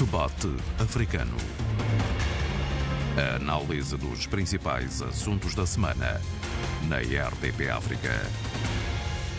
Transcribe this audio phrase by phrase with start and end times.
[0.00, 1.36] Debate Africano.
[3.18, 6.18] A análise dos principais assuntos da semana
[6.88, 8.08] na RDP África.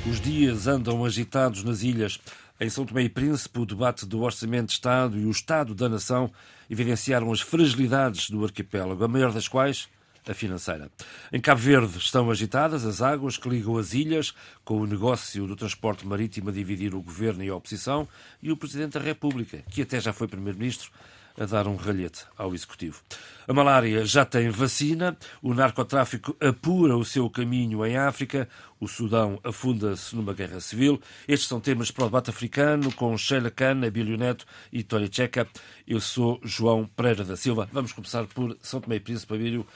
[0.05, 2.19] Os dias andam agitados nas ilhas.
[2.59, 5.89] Em São Tomé e Príncipe, o debate do Orçamento de Estado e o Estado da
[5.89, 6.31] Nação
[6.69, 9.89] evidenciaram as fragilidades do arquipélago, a maior das quais
[10.27, 10.91] a financeira.
[11.31, 14.33] Em Cabo Verde estão agitadas as águas que ligam as ilhas,
[14.63, 18.07] com o negócio do transporte marítimo a dividir o governo e a oposição,
[18.41, 20.91] e o Presidente da República, que até já foi Primeiro-Ministro,
[21.37, 23.01] a dar um ralhete ao Executivo.
[23.47, 28.47] A malária já tem vacina, o narcotráfico apura o seu caminho em África,
[28.79, 31.01] o Sudão afunda-se numa guerra civil.
[31.27, 35.47] Estes são temas para o debate africano com Sheila Khan, Abílio Neto e Tória Checa.
[35.87, 37.69] Eu sou João Pereira da Silva.
[37.71, 39.67] Vamos começar por São Tomé e Príncipe, Abílio.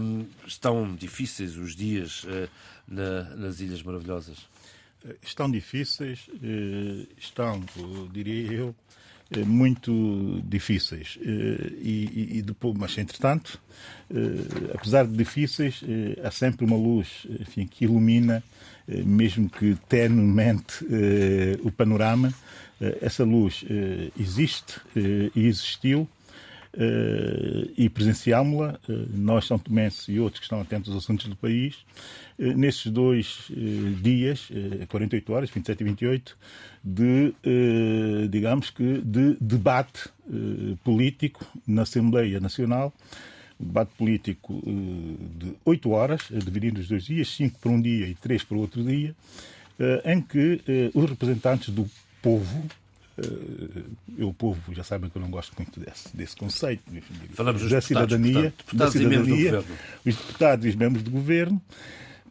[0.00, 2.48] Um, estão difíceis os dias uh,
[2.88, 4.38] na, nas Ilhas Maravilhosas?
[5.22, 7.62] Estão difíceis, uh, estão,
[8.12, 8.99] diria eu, eh,
[9.38, 11.18] muito difíceis.
[11.22, 13.60] Eh, e, e, depois, mas, entretanto,
[14.10, 15.82] eh, apesar de difíceis,
[16.24, 18.42] há sempre uma luz enfim, que ilumina,
[18.88, 20.84] mesmo que tenuemente,
[21.62, 22.32] o panorama.
[23.00, 23.64] Essa luz
[24.18, 26.08] existe e existiu.
[27.76, 28.78] E presenciámos-la,
[29.12, 31.84] nós, São Tomenses e outros que estão atentos aos assuntos do país,
[32.40, 34.48] eh, nesses dois eh, dias,
[34.88, 36.38] 48 eh, horas, 27 e 28,
[36.82, 37.34] de,
[38.30, 40.08] digamos que, de debate
[40.82, 42.90] político na Assembleia Nacional,
[43.58, 44.62] debate político
[45.36, 48.60] de 8 horas, dividindo os dois dias, 5 para um dia e 3 para o
[48.60, 49.14] outro dia,
[50.06, 50.62] em que
[50.94, 51.86] os representantes do
[52.22, 52.64] povo,
[54.16, 56.82] eu, o povo, já sabem que eu não gosto muito desse, desse conceito.
[57.34, 59.64] Falamos da cidadania, da cidadania,
[60.04, 61.60] os deputados e os membros do governo,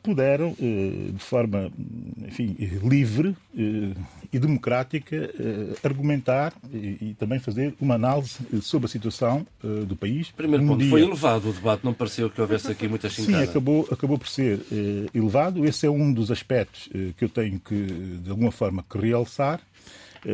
[0.02, 1.72] puderam, eh, de forma
[2.28, 3.94] enfim, livre eh,
[4.32, 9.46] e democrática, eh, argumentar e também fazer uma análise sobre a situação
[9.88, 10.32] do país.
[10.32, 10.90] Primeiro ponto, dia...
[10.90, 13.46] foi elevado o debate, não pareceu que houvesse aqui muita chincada.
[13.46, 14.60] Sim, acabou, acabou por ser
[15.14, 15.66] elevado.
[15.66, 17.76] Esse é um dos aspectos que eu tenho que,
[18.24, 19.60] de alguma forma, que realçar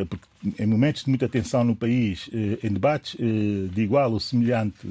[0.08, 0.24] porque
[0.62, 2.28] em momentos de muita tensão no país,
[2.62, 4.86] em debates de igual ou semelhante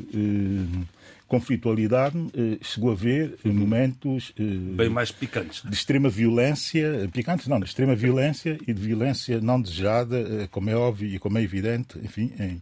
[1.28, 7.60] conflitualidade eh, chegou a haver momentos eh, bem mais picantes de extrema violência, picantes não,
[7.60, 11.42] de extrema violência e de violência não desejada, eh, como é óbvio e como é
[11.42, 12.62] evidente, enfim, em,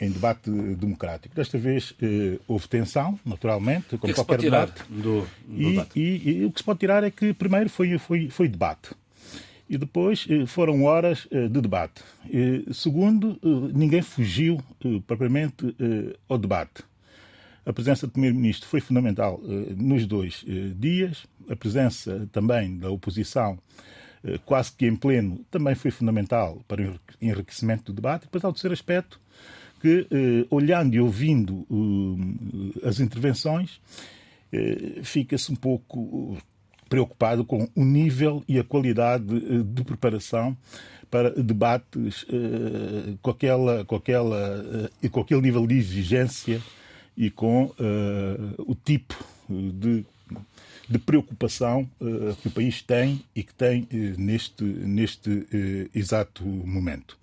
[0.00, 1.34] em debate democrático.
[1.34, 1.94] Desta vez
[2.46, 4.82] houve tensão, naturalmente, como é qualquer debate.
[4.88, 6.00] Do, do e, debate?
[6.00, 8.90] E, e, o que se pode tirar é que primeiro foi, foi, foi debate.
[9.68, 12.02] E depois foram horas de debate.
[12.72, 13.38] Segundo,
[13.74, 14.60] ninguém fugiu
[15.06, 15.74] propriamente
[16.28, 16.84] ao debate.
[17.64, 19.40] A presença do Primeiro-Ministro foi fundamental
[19.76, 20.44] nos dois
[20.78, 21.26] dias.
[21.48, 23.58] A presença também da oposição,
[24.44, 28.22] quase que em pleno, também foi fundamental para o enriquecimento do debate.
[28.22, 29.20] E depois há o terceiro aspecto,
[29.80, 30.06] que,
[30.48, 31.66] olhando e ouvindo
[32.84, 33.80] as intervenções,
[35.02, 36.38] fica-se um pouco
[36.88, 39.24] preocupado com o nível e a qualidade
[39.64, 40.56] de preparação
[41.10, 42.26] para debates
[43.22, 46.60] com, aquela, com, aquela, com aquele nível de exigência
[47.16, 47.72] e com
[48.58, 49.14] o tipo
[49.48, 50.04] de,
[50.88, 51.88] de preocupação
[52.42, 53.86] que o país tem e que tem
[54.18, 55.46] neste, neste
[55.94, 57.16] exato momento.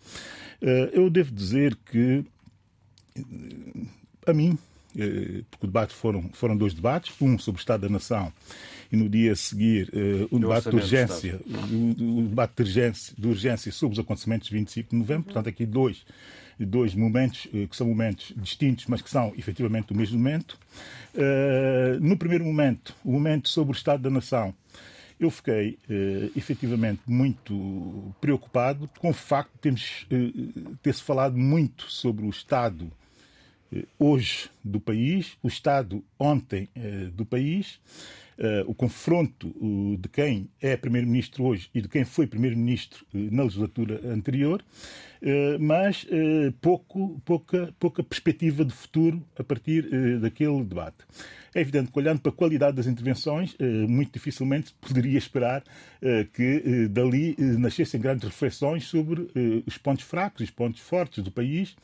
[0.94, 2.24] eu devo dizer que,
[4.26, 4.58] a mim,
[5.50, 8.32] porque o debate foram, foram dois debates, um sobre o Estado da Nação
[8.94, 13.28] e no dia a seguir uh, o debate de urgência, o, debate de urgência, de
[13.28, 16.06] urgência sobre os acontecimentos de 25 de novembro, portanto aqui dois
[16.60, 20.58] dois momentos eh, que são momentos distintos, mas que são efetivamente o mesmo momento.
[21.16, 24.54] Eh, no primeiro momento, o momento sobre o Estado da Nação,
[25.20, 25.80] eu fiquei
[26.36, 30.08] efetivamente muito preocupado com o facto de termos,
[30.82, 32.92] ter-se falado muito sobre o Estado
[33.98, 36.70] hoje do país, o Estado ontem
[37.14, 37.80] do país,
[38.38, 39.54] uh, o confronto
[40.00, 44.64] de quem é Primeiro-Ministro hoje e de quem foi Primeiro-Ministro na legislatura anterior,
[45.60, 46.06] mas
[46.60, 50.98] pouco, pouca, pouca perspectiva de futuro a partir daquele debate.
[51.56, 53.56] É evidente que, olhando para a qualidade das intervenções,
[53.88, 55.64] muito dificilmente poderia esperar
[56.34, 59.28] que dali nascessem grandes reflexões sobre
[59.66, 61.76] os pontos fracos e os pontos fortes do país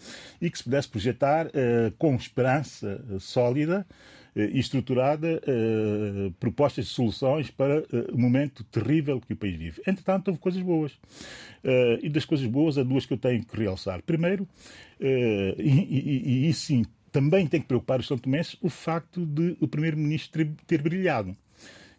[0.42, 1.48] e que se pudesse projetar
[1.98, 3.86] com esperança sólida
[4.36, 5.42] eh, e estruturada
[6.40, 9.82] propostas de soluções para o momento terrível que o país vive.
[9.88, 10.94] Entretanto, houve coisas boas.
[12.02, 14.02] E das coisas boas, há duas que eu tenho que realçar.
[14.02, 14.48] Primeiro,
[15.00, 19.68] e, e, e, sim, também tem que preocupar os São Tomenses o facto de o
[19.68, 21.36] Primeiro-Ministro ter brilhado.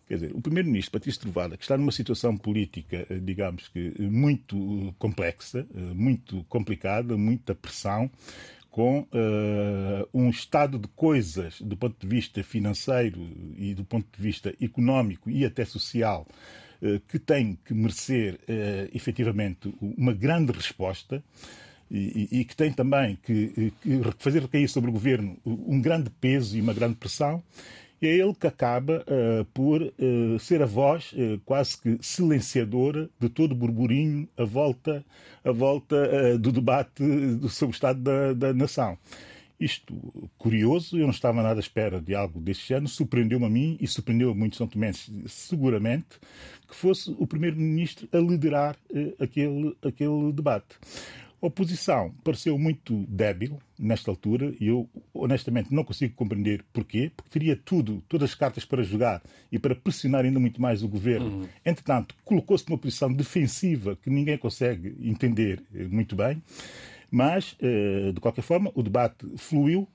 [0.06, 4.92] Quer dizer, o primeiro-ministro Patrício Trovada, que está numa situação política, eh, digamos que muito
[4.98, 5.64] complexa,
[5.94, 8.10] muito complicada, muita pressão,
[8.70, 13.20] com uh, um estado de coisas do ponto de vista financeiro
[13.56, 16.26] e do ponto de vista económico e até social
[16.80, 21.22] uh, que tem que merecer uh, efetivamente uma grande resposta
[21.90, 26.56] e, e, que tem também que, que fazer recair sobre o governo um grande peso
[26.56, 27.42] e uma grande pressão
[28.02, 33.28] é ele que acaba uh, por uh, ser a voz uh, quase que silenciadora de
[33.28, 35.04] todo o burburinho à volta,
[35.44, 37.02] à volta do debate
[37.48, 38.96] sobre o Estado da, da Nação.
[39.58, 43.76] Isto, curioso, eu não estava nada à espera de algo deste ano, surpreendeu-me a mim
[43.78, 46.18] e surpreendeu a muitos são tomenses, seguramente,
[46.66, 48.74] que fosse o Primeiro-Ministro a liderar
[49.18, 50.78] aquele, aquele debate.
[51.42, 57.30] A oposição pareceu muito débil nesta altura e eu honestamente não consigo compreender porquê, porque
[57.30, 61.40] teria tudo, todas as cartas para jogar e para pressionar ainda muito mais o governo.
[61.40, 61.48] Uhum.
[61.64, 66.42] Entretanto, colocou-se numa posição defensiva que ninguém consegue entender eh, muito bem,
[67.10, 69.88] mas eh, de qualquer forma o debate fluiu,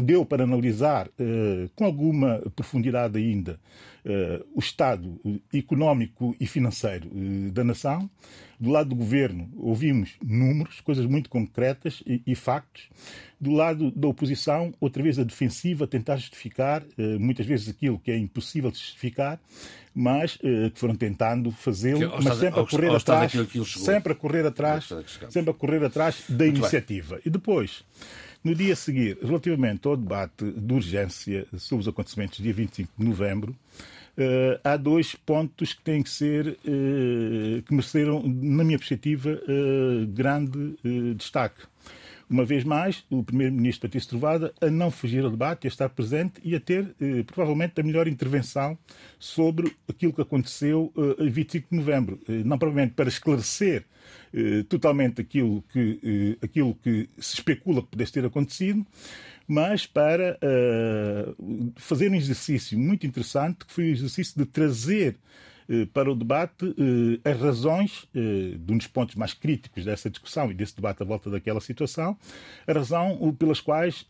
[0.00, 3.58] deu para analisar uh, com alguma profundidade ainda
[4.04, 5.20] uh, o estado
[5.52, 8.08] económico e financeiro uh, da nação.
[8.60, 12.88] Do lado do governo, ouvimos números, coisas muito concretas e, e, factos.
[13.40, 16.82] Do lado da oposição, outra vez a defensiva, tentar justificar
[17.20, 19.40] muitas vezes aquilo que é impossível de justificar,
[19.94, 23.32] mas que foram tentando fazê-lo, mas sempre a correr atrás,
[23.76, 24.88] sempre a correr atrás,
[25.30, 27.14] sempre a correr atrás da muito iniciativa.
[27.14, 27.22] Bem.
[27.26, 27.84] E depois
[28.42, 33.04] no dia a seguir, relativamente ao debate de urgência sobre os acontecimentos dia 25 de
[33.04, 33.56] novembro,
[34.18, 40.06] Uh, há dois pontos que têm que ser, uh, que mereceram, na minha perspectiva, uh,
[40.08, 40.76] grande
[41.14, 41.62] destaque
[42.28, 46.40] uma vez mais, o Primeiro-Ministro Patrício Trovada a não fugir ao debate, a estar presente
[46.44, 48.78] e a ter, eh, provavelmente, a melhor intervenção
[49.18, 52.20] sobre aquilo que aconteceu eh, a 25 de novembro.
[52.28, 53.84] Eh, não provavelmente para esclarecer
[54.32, 58.86] eh, totalmente aquilo que, eh, aquilo que se especula que pudesse ter acontecido,
[59.46, 65.57] mas para uh, fazer um exercício muito interessante, que foi o exercício de trazer eh,
[65.92, 70.50] para o debate eh, as razões eh, de um dos pontos mais críticos dessa discussão
[70.50, 72.16] e desse debate à volta daquela situação,
[72.66, 74.06] a razão pelas quais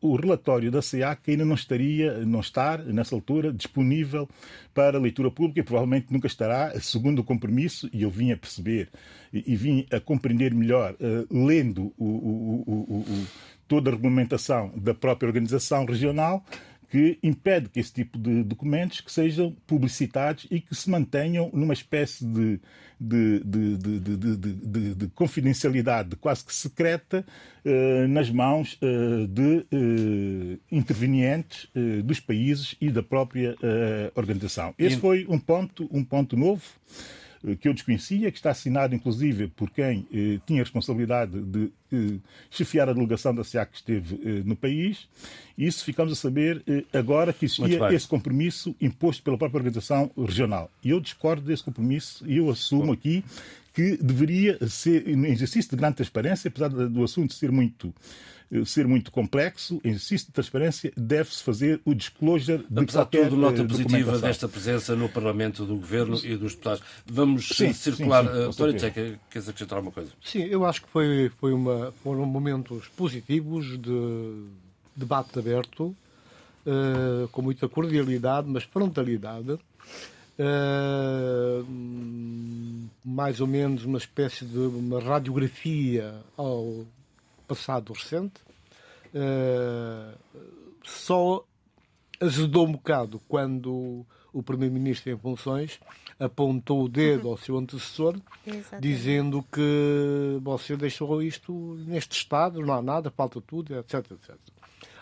[0.00, 4.28] o relatório da SEAC ainda não estaria, não estar, nessa altura, disponível
[4.74, 8.88] para leitura pública e provavelmente nunca estará, segundo o compromisso, e eu vim a perceber
[9.32, 10.96] e vim a compreender melhor,
[11.30, 13.26] lendo o, o, o,
[13.68, 16.44] toda a regulamentação da própria organização regional,
[16.92, 21.72] que impede que esse tipo de documentos que sejam publicitados e que se mantenham numa
[21.72, 22.60] espécie de,
[23.00, 27.24] de, de, de confidencialidade quase que secreta
[27.64, 34.74] eh, nas mãos eh, de eh, intervenientes eh, dos países e da própria eh, organização.
[34.78, 36.62] Esse foi um ponto, um ponto novo.
[37.46, 41.72] Eh, que eu desconhecia, que está assinado inclusive por quem eh, tinha a responsabilidade de
[41.92, 42.18] eh,
[42.50, 45.08] chefiar a delegação da SEAC que esteve eh, no país.
[45.58, 50.10] E isso ficamos a saber eh, agora que existia esse compromisso imposto pela própria organização
[50.16, 50.70] regional.
[50.82, 52.92] E eu discordo desse compromisso e eu assumo Bom.
[52.92, 53.24] aqui
[53.74, 57.94] que deveria ser um exercício de grande transparência, apesar do assunto ser muito
[58.66, 59.80] ser muito complexo,
[60.26, 64.46] de transparência, deve-se fazer o disclosure de Apesar qualquer de tudo, nota eh, positiva desta
[64.46, 66.82] presença no Parlamento do Governo e dos deputados.
[67.06, 68.24] Vamos sim, circular.
[68.24, 70.12] Doutora Tcheca, queres acrescentar alguma coisa?
[70.22, 74.44] Sim, eu acho que foi, foi uma, foram momentos positivos de
[74.94, 75.96] debate aberto,
[76.66, 79.58] uh, com muita cordialidade, mas frontalidade.
[80.38, 81.64] Uh,
[83.04, 86.84] mais ou menos uma espécie de uma radiografia ao
[87.52, 88.40] passado recente.
[89.14, 90.18] Uh,
[90.82, 91.44] só
[92.18, 95.78] azedou um bocado quando o Primeiro-Ministro em funções
[96.18, 98.80] apontou o dedo ao seu antecessor, Exatamente.
[98.80, 104.36] dizendo que você deixou isto neste estado, não há nada, falta tudo, etc, etc.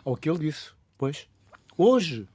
[0.04, 1.28] Ao que ele disse, pois,
[1.78, 2.26] hoje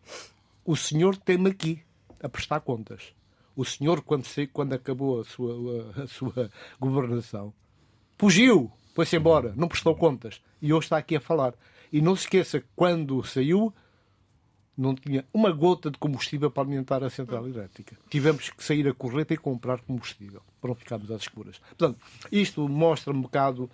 [0.63, 1.81] o senhor tem-me aqui
[2.21, 3.13] a prestar contas.
[3.55, 7.53] O senhor, quando, quando acabou a sua, a sua governação,
[8.17, 10.41] fugiu foi-se embora, não prestou contas.
[10.61, 11.53] E hoje está aqui a falar.
[11.91, 13.73] E não se esqueça que quando saiu,
[14.77, 17.97] não tinha uma gota de combustível para alimentar a central elétrica.
[18.09, 21.59] Tivemos que sair a correr e comprar combustível para não ficarmos às escuras.
[21.59, 21.99] Portanto,
[22.31, 23.69] isto mostra um bocado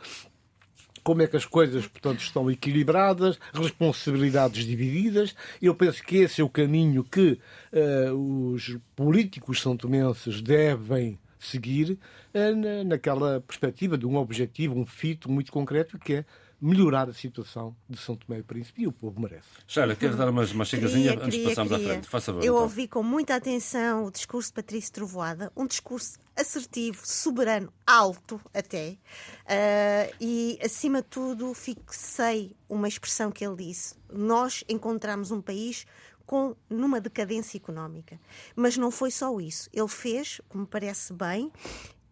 [1.04, 5.36] como é que as coisas, portanto, estão equilibradas, responsabilidades divididas.
[5.62, 7.40] Eu penso que esse é o caminho que
[7.74, 11.98] uh, os políticos são tomenses devem seguir
[12.34, 16.26] eh, naquela perspectiva de um objetivo, um fito muito concreto, que é
[16.62, 19.48] melhorar a situação de São Tomé e Príncipe e o povo merece.
[19.66, 21.88] Sheila, quero dar umas, uma chegazinha antes de passarmos queria.
[21.88, 22.08] à frente.
[22.08, 22.56] Faça Eu então.
[22.58, 28.92] ouvi com muita atenção o discurso de Patrício Trovoada, um discurso assertivo, soberano, alto até,
[28.92, 35.86] uh, e acima de tudo fixei uma expressão que ele disse: nós encontramos um país
[36.32, 38.18] com numa decadência económica.
[38.56, 39.70] Mas não foi só isso.
[39.74, 41.52] Ele fez, como parece bem,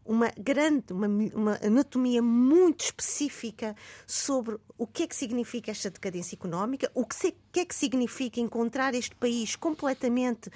[0.05, 3.73] uma grande, uma, uma, anatomia muito específica
[4.05, 7.73] sobre o que é que significa esta decadência económica, o que, se, que é que
[7.73, 10.51] significa encontrar este país completamente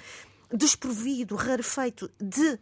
[0.52, 2.58] desprovido, rarefeito de uh,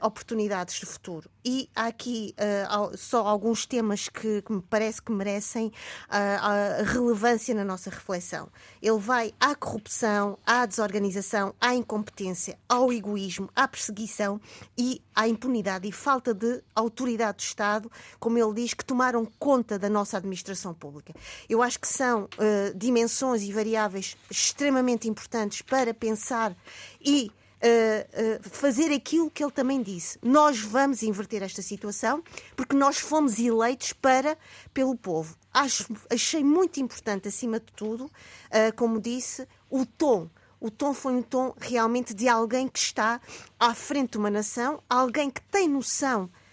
[0.00, 1.28] oportunidades de futuro.
[1.48, 5.68] E há aqui uh, só alguns temas que, que, me parece que merecem
[6.08, 8.48] uh, relevância na nossa reflexão.
[8.82, 14.40] Ele vai à corrupção, à desorganização, à incompetência, ao egoísmo, à perseguição
[14.76, 19.78] e à impunidade e falta de autoridade do Estado, como ele diz, que tomaram conta
[19.78, 21.14] da nossa administração pública.
[21.48, 22.28] Eu acho que são
[22.74, 26.56] dimensões e variáveis extremamente importantes para pensar
[27.00, 27.30] e
[27.66, 30.18] Uh, uh, fazer aquilo que ele também disse.
[30.22, 32.22] Nós vamos inverter esta situação
[32.54, 34.38] porque nós fomos eleitos para
[34.72, 35.34] pelo povo.
[35.52, 40.28] Acho, achei muito importante, acima de tudo, uh, como disse, o tom.
[40.60, 43.20] O tom foi um tom realmente de alguém que está
[43.58, 46.45] à frente de uma nação, alguém que tem noção eh,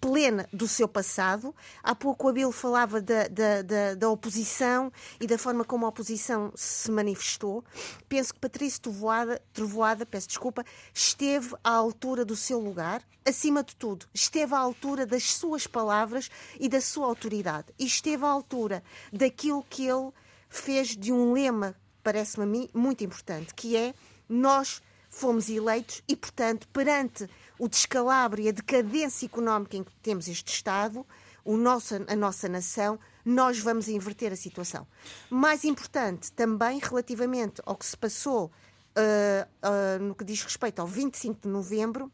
[0.00, 1.54] plena do seu passado.
[1.82, 5.88] Há pouco o Abel falava da, da, da, da, oposição e da forma como a
[5.88, 7.64] oposição se manifestou.
[8.08, 10.64] Penso que Patrício Trovoada, Trovoada peço desculpa,
[10.94, 16.30] esteve à altura do seu lugar, acima de tudo, esteve à altura das suas palavras
[16.58, 17.68] e da sua autoridade.
[17.78, 20.10] E esteve à altura daquilo que ele
[20.48, 23.94] fez de um lema, parece-me a mim, muito importante, que é
[24.28, 24.80] nós
[25.16, 30.52] fomos eleitos e, portanto, perante o descalabro e a decadência económica em que temos este
[30.52, 31.06] Estado,
[31.44, 34.86] o nosso, a nossa nação, nós vamos inverter a situação.
[35.30, 40.86] Mais importante também, relativamente ao que se passou uh, uh, no que diz respeito ao
[40.86, 42.10] 25 de novembro,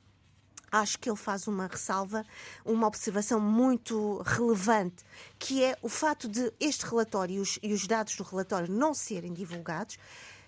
[0.71, 2.25] acho que ele faz uma ressalva,
[2.65, 5.05] uma observação muito relevante,
[5.39, 8.95] que é o fato de este relatório e os, e os dados do relatório não
[8.95, 9.99] serem divulgados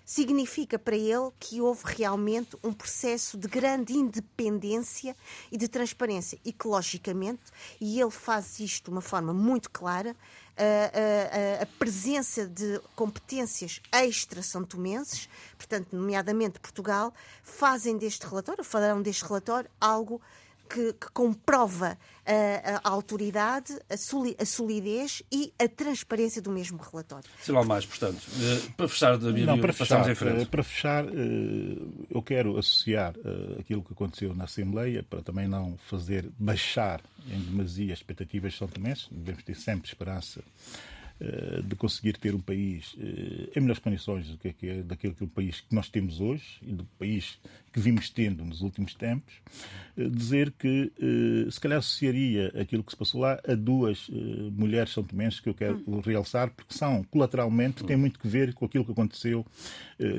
[0.05, 5.15] significa para ele que houve realmente um processo de grande independência
[5.51, 6.37] e de transparência.
[6.45, 7.41] E que, logicamente,
[7.81, 10.15] e ele faz isto de uma forma muito clara,
[10.55, 19.25] a, a, a presença de competências extra-santomenses, portanto, nomeadamente Portugal, fazem deste relatório, farão deste
[19.25, 20.21] relatório algo
[20.69, 26.79] que, que comprova a, a, autoridade, a, soli, a, solidez e a transparência do mesmo
[26.79, 27.29] relatório.
[27.41, 30.41] Se não mais, portanto, eh, para fechar, David, não, para fechar, em frente.
[30.41, 31.77] Eh, para fechar, eh,
[32.09, 33.13] eu quero associar
[33.59, 38.59] aquilo que aconteceu na Assembleia, para também não fazer baixar em demasia as expectativas de
[38.59, 40.43] São Tomé, devemos ter sempre esperança
[41.65, 45.25] de conseguir ter um país eh, em melhores condições do que é, daquele que é
[45.25, 47.39] o país que nós temos hoje e do país
[47.71, 49.33] que vimos tendo nos últimos tempos,
[49.97, 50.91] eh, dizer que
[51.49, 54.09] se calhar associaria aquilo que se passou lá a duas
[54.51, 55.99] mulheres são tomenses que eu quero hum.
[55.99, 59.45] realçar, porque são, colateralmente, têm muito que ver com aquilo que aconteceu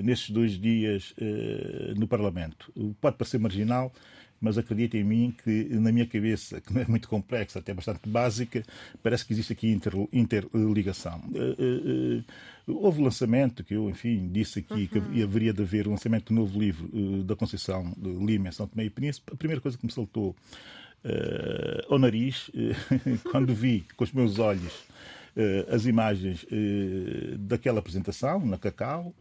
[0.02, 1.14] nesses dois dias
[1.96, 2.72] no Parlamento.
[3.00, 3.92] Pode parecer marginal,
[4.40, 8.08] mas acredita em mim que na minha cabeça, que não é muito complexa, até bastante
[8.08, 8.62] básica,
[9.02, 11.20] parece que existe aqui inter, interligação.
[11.30, 12.20] Uh,
[12.68, 15.12] uh, houve lançamento, que eu, enfim, disse aqui uhum.
[15.12, 18.52] que haveria de haver o lançamento do novo livro uh, da Conceição de Lima em
[18.52, 19.32] São Tomé e Príncipe.
[19.32, 20.34] A primeira coisa que me saltou
[21.88, 22.50] ao nariz,
[23.30, 24.72] quando vi com os meus olhos
[25.68, 26.46] as imagens
[27.38, 29.14] daquela apresentação, na Cacau,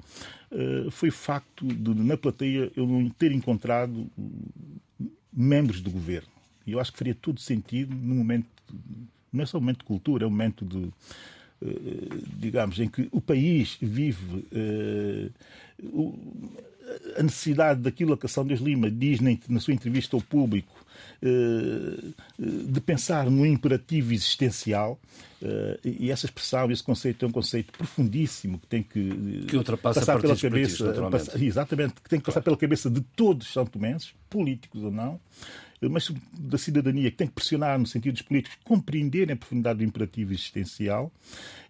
[0.92, 4.10] foi o facto de, na plateia, eu não ter encontrado
[5.34, 6.30] membros do governo.
[6.66, 8.48] E eu acho que faria todo sentido no momento,
[9.32, 10.90] não é só um momento de cultura, é um momento de,
[11.62, 15.30] eh, digamos, em que o país vive eh,
[17.18, 20.74] a necessidade daquilo que a São Deus Lima diz na sua entrevista ao público,
[21.22, 25.00] eh, de pensar no imperativo existencial,
[25.84, 30.36] e essa expressão, esse conceito é um conceito profundíssimo que tem que, que passar pela
[30.36, 30.92] cabeça,
[31.40, 35.20] exatamente, que tem que passar pela cabeça de todos os santomenses, políticos ou não,
[35.82, 39.86] mas da cidadania que tem que pressionar no sentido dos políticos compreenderem a profundidade do
[39.86, 41.12] imperativo existencial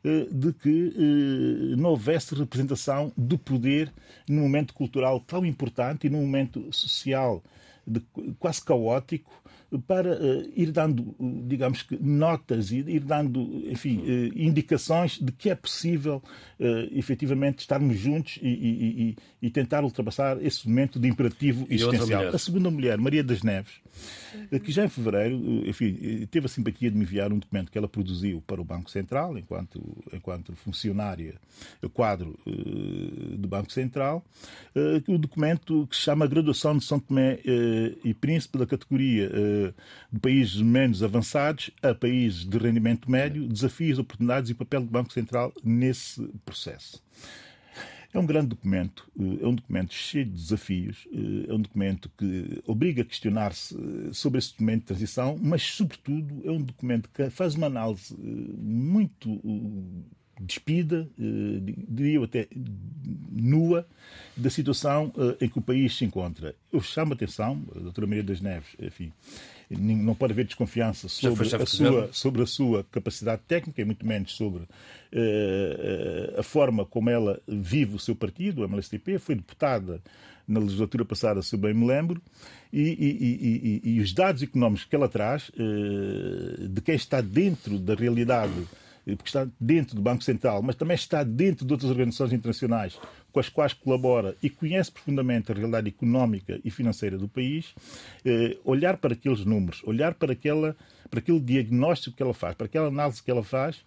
[0.04, 3.92] eh, de que eh, não houvesse representação do poder
[4.30, 7.44] num momento cultural tão importante e num momento social
[7.86, 8.02] de,
[8.40, 9.32] quase caótico
[9.80, 11.16] para uh, ir dando,
[11.48, 16.22] digamos que, notas e ir dando, enfim, uh, indicações de que é possível
[16.60, 19.10] uh, efetivamente estarmos juntos e, e,
[19.42, 22.28] e, e tentar ultrapassar esse momento de imperativo existencial.
[22.28, 23.74] A segunda mulher, Maria das Neves,
[24.64, 27.88] que já em fevereiro, enfim, teve a simpatia de me enviar um documento que ela
[27.88, 31.36] produziu para o Banco Central, enquanto, enquanto funcionária,
[31.94, 32.38] quadro
[33.38, 34.24] do Banco Central,
[35.08, 37.40] o documento que se chama Graduação de São Tomé
[38.04, 39.32] e Príncipe da categoria
[40.12, 45.14] de países menos avançados a países de rendimento médio, desafios, oportunidades e papel do Banco
[45.14, 47.02] Central nesse processo.
[48.16, 52.10] É um grande documento, eh, é um documento cheio de desafios, eh, é um documento
[52.18, 57.10] que obriga a questionar-se eh, sobre esse momento de transição, mas, sobretudo, é um documento
[57.14, 59.42] que faz uma análise muito
[60.40, 62.48] despida, diria até
[63.32, 63.86] nua,
[64.36, 66.56] da situação em que o país se encontra.
[66.72, 69.14] Eu chamo a atenção, a doutora Maria das Neves, enfim,
[69.70, 74.36] não pode haver desconfiança sobre a, sua, sobre a sua capacidade técnica e muito menos
[74.36, 79.18] sobre uh, a forma como ela vive o seu partido, o MLSTP.
[79.18, 80.02] Foi deputada
[80.48, 82.22] na legislatura passada, se bem me lembro,
[82.72, 87.80] e, e, e, e os dados económicos que ela traz, uh, de quem está dentro
[87.80, 88.54] da realidade
[89.16, 92.98] porque está dentro do Banco Central, mas também está dentro de outras organizações internacionais
[93.32, 97.76] com as quais colabora e conhece profundamente a realidade económica e financeira do país,
[98.24, 100.76] eh, olhar para aqueles números, olhar para aquela
[101.10, 103.84] para aquele diagnóstico que ela faz, para aquela análise que ela faz,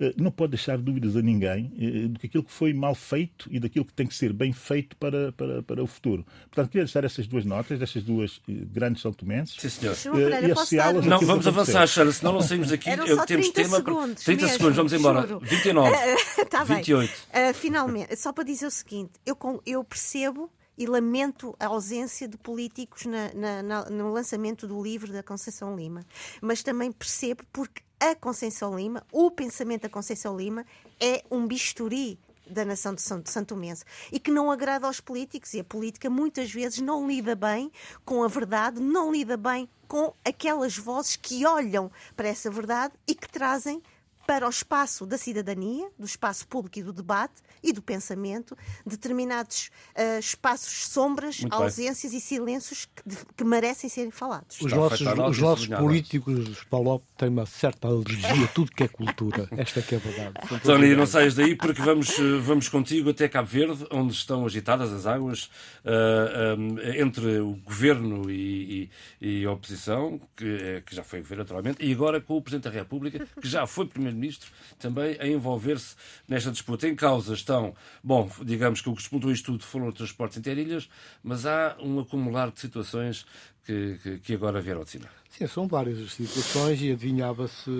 [0.00, 3.48] eh, não pode deixar dúvidas a ninguém eh, do que aquilo que foi mal feito
[3.50, 6.26] e daquilo que tem que ser bem feito para, para, para o futuro.
[6.44, 9.56] Portanto, queria deixar essas duas notas, destas duas eh, grandes são tomenses.
[9.58, 9.96] Sim, senhor.
[10.42, 12.90] E associá-las Não, vamos avançar, Sara, senão não saímos daqui.
[12.90, 13.76] Eu, temos tema.
[13.76, 15.26] Segundos 30 mesmo, segundos, vamos embora.
[15.26, 15.40] Juro.
[15.40, 15.90] 29.
[15.90, 17.10] Uh, tá 28.
[17.12, 19.36] Uh, finalmente, só para dizer o seguinte, eu,
[19.66, 25.12] eu percebo e lamento a ausência de políticos na, na, na, no lançamento do livro
[25.12, 26.04] da Conceição Lima.
[26.40, 30.66] Mas também percebo porque a Conceição Lima, o pensamento da Conceição Lima,
[31.00, 33.00] é um bisturi da nação de
[33.30, 37.34] Santo Mense e que não agrada aos políticos e a política muitas vezes não lida
[37.34, 37.70] bem
[38.04, 43.14] com a verdade, não lida bem com aquelas vozes que olham para essa verdade e
[43.14, 43.82] que trazem
[44.26, 49.70] para o espaço da cidadania, do espaço público e do debate e do pensamento, determinados
[49.96, 52.18] uh, espaços sombras, Muito ausências bem.
[52.18, 53.02] e silêncios que,
[53.36, 54.60] que, merecem ser falados.
[54.60, 59.48] Os nossos, os nossos políticos, Paulo, têm uma certa alergia a tudo que é cultura.
[59.56, 60.62] Esta é que é a verdade.
[60.62, 64.92] Tony, não saias daí porque vamos, eh, vamos contigo até Cabo Verde, onde estão agitadas
[64.92, 65.50] as águas
[65.84, 71.44] uh, um, entre o governo e, e, e, a oposição, que, que já foi governo
[71.44, 75.26] naturalmente, e agora com o Presidente da República, que já foi primeiro Primeiro-Ministro também a
[75.26, 75.96] envolver-se
[76.28, 76.86] nesta disputa.
[76.86, 80.88] Em causa estão, bom, digamos que o que disputou isto tudo foram os transportes interilhas,
[81.22, 83.26] mas há um acumular de situações
[83.64, 85.08] que, que, que agora vieram de cima.
[85.30, 87.70] Sim, são várias as situações e adivinhava-se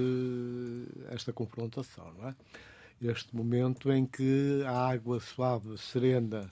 [1.10, 2.34] esta confrontação, não é?
[3.00, 6.50] Este momento em que a água suave, serena,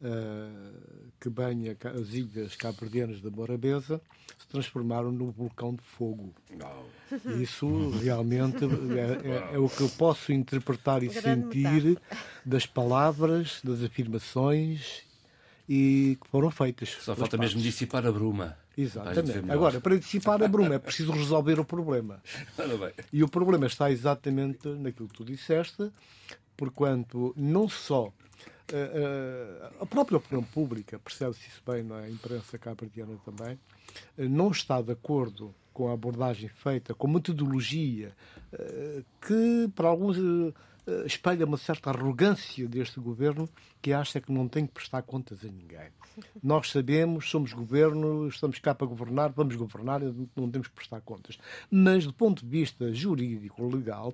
[0.00, 4.00] uh, que banha as ilhas cabo-verdianas da Morabeza
[4.38, 6.34] se transformaram num vulcão de fogo.
[6.50, 7.40] Não.
[7.40, 12.00] Isso realmente é, é, é, o que eu posso interpretar e sentir
[12.44, 15.02] das palavras, das afirmações
[15.68, 16.90] e que foram feitas.
[17.00, 17.54] Só falta partes.
[17.54, 18.56] mesmo dissipar a bruma.
[18.76, 19.50] Exatamente.
[19.50, 22.22] Agora, para dissipar a bruma é preciso resolver o problema.
[23.12, 25.90] E o problema está exatamente naquilo que tu disseste,
[26.56, 28.12] porquanto não só
[29.80, 32.10] a própria opinião pública, percebe-se isso bem na é?
[32.10, 33.58] imprensa cabo-verdiana também,
[34.16, 38.14] eh, não está de acordo com a abordagem feita, com a metodologia
[38.52, 40.52] eh, que, para alguns, eh,
[41.06, 43.48] espelha uma certa arrogância deste governo
[43.80, 45.88] que acha que não tem que prestar contas a ninguém.
[46.42, 50.00] Nós sabemos, somos governo, estamos cá para governar, vamos governar,
[50.36, 51.38] não temos que prestar contas.
[51.70, 54.12] Mas, do ponto de vista jurídico, legal,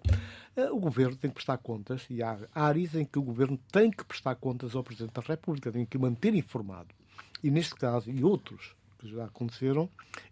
[0.54, 3.90] eh, o governo tem que prestar contas e há áreas em que o governo tem
[3.90, 6.94] que prestar contas ao Presidente da República, tem que manter informado.
[7.42, 8.74] E neste caso, e outros
[9.10, 9.88] que já aconteceram,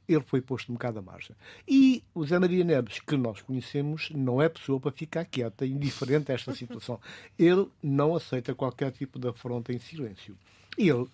[0.09, 1.35] ele foi posto um bocado à margem.
[1.67, 6.31] E o Zé Maria Neves, que nós conhecemos, não é pessoa para ficar quieta, indiferente
[6.31, 7.01] a esta situação.
[7.39, 10.37] Ele não aceita qualquer tipo de afronta em silêncio.
[10.79, 11.07] E ele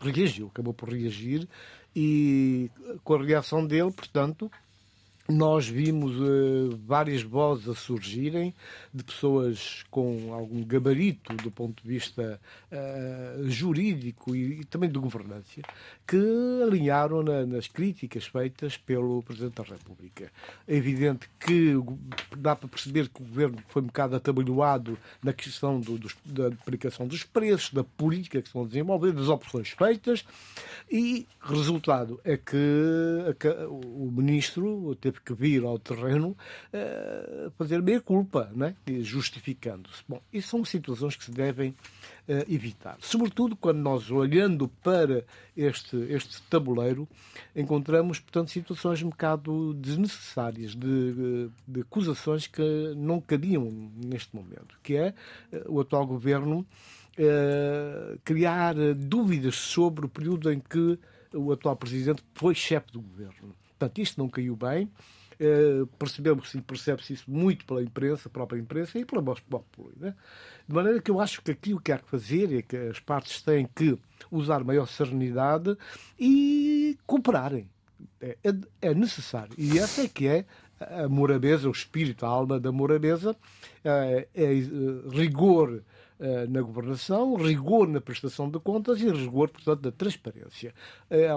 [0.00, 1.48] reagiu, acabou por reagir
[1.94, 2.70] e
[3.02, 4.50] com a reação dele, portanto,
[5.28, 8.54] nós vimos uh, várias vozes a surgirem
[8.94, 14.98] de pessoas com algum gabarito do ponto de vista uh, jurídico e, e, também de
[14.98, 15.62] governância
[16.06, 16.16] que
[16.62, 20.30] alinharam na, nas críticas feitas pelo Presidente da República.
[20.66, 21.74] É evidente que
[22.36, 27.06] dá para perceber que o governo foi um bocado atabalhoado na questão do, da aplicação
[27.06, 30.24] dos preços, da política que estão a desenvolver, das opções feitas
[30.90, 32.56] e resultado é que
[33.68, 36.36] o ministro teve teve que vir ao terreno
[36.72, 38.74] uh, fazer meia culpa, né?
[39.00, 40.02] justificando-se.
[40.08, 42.96] Bom, isso são situações que se devem uh, evitar.
[43.00, 45.24] Sobretudo quando nós, olhando para
[45.56, 47.08] este, este tabuleiro,
[47.54, 54.96] encontramos, portanto, situações um bocado desnecessárias, de, de acusações que não cabiam neste momento, que
[54.96, 55.14] é
[55.52, 56.66] uh, o atual governo
[58.26, 60.98] criar dúvidas sobre o período em que
[61.32, 63.54] o atual presidente foi chefe do governo.
[63.78, 64.90] Portanto, isto não caiu bem.
[65.38, 69.92] Uh, percebemos percebe-se isso muito pela imprensa, própria imprensa e pela voz popular.
[69.98, 70.14] Né?
[70.66, 72.98] De maneira que eu acho que aqui o que há que fazer é que as
[73.00, 73.98] partes têm que
[74.30, 75.76] usar maior serenidade
[76.18, 77.68] e cooperarem.
[78.20, 79.52] É, é, é necessário.
[79.58, 80.46] E essa é que é
[80.80, 83.36] a morabeza, o espírito, a alma da morabeza,
[83.84, 84.52] é, é
[85.14, 85.82] rigor
[86.18, 90.72] eh, na governação, rigor na prestação de contas e rigor, portanto, da transparência.
[91.10, 91.30] É, é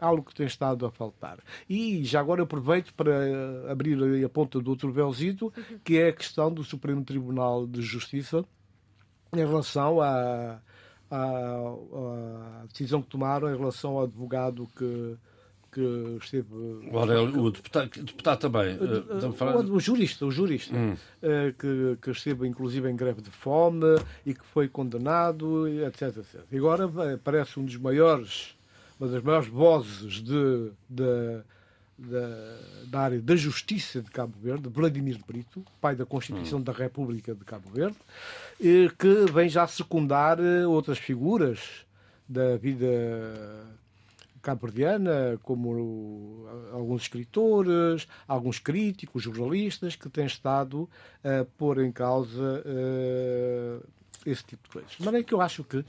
[0.00, 1.38] algo que tem estado a faltar.
[1.68, 5.52] E já agora aproveito para abrir a ponta do outro véuzito,
[5.84, 8.44] que é a questão do Supremo Tribunal de Justiça
[9.32, 10.60] em relação à,
[11.08, 11.24] à,
[12.62, 15.16] à decisão que tomaram em relação ao advogado que
[15.70, 16.46] que esteve.
[16.92, 18.76] Ora, o deputado, deputado também.
[18.76, 20.92] Uh, o, o, jurista, o jurista hum.
[20.92, 23.86] uh, que, que esteve inclusive em greve de fome
[24.26, 26.18] e que foi condenado, etc.
[26.18, 26.40] etc.
[26.50, 26.88] E agora
[27.22, 28.56] parece um dos maiores,
[28.98, 31.40] uma das maiores vozes de, de,
[31.98, 36.62] de, da área da justiça de Cabo Verde, Vladimir Brito, pai da Constituição hum.
[36.62, 37.96] da República de Cabo Verde,
[38.58, 41.86] que vem já secundar outras figuras
[42.28, 42.86] da vida
[44.40, 50.88] cabo-verdiana, como alguns escritores, alguns críticos, jornalistas, que têm estado
[51.22, 53.86] a pôr em causa uh,
[54.24, 54.92] esse tipo de coisas.
[54.92, 55.84] De maneira que eu acho que, uh,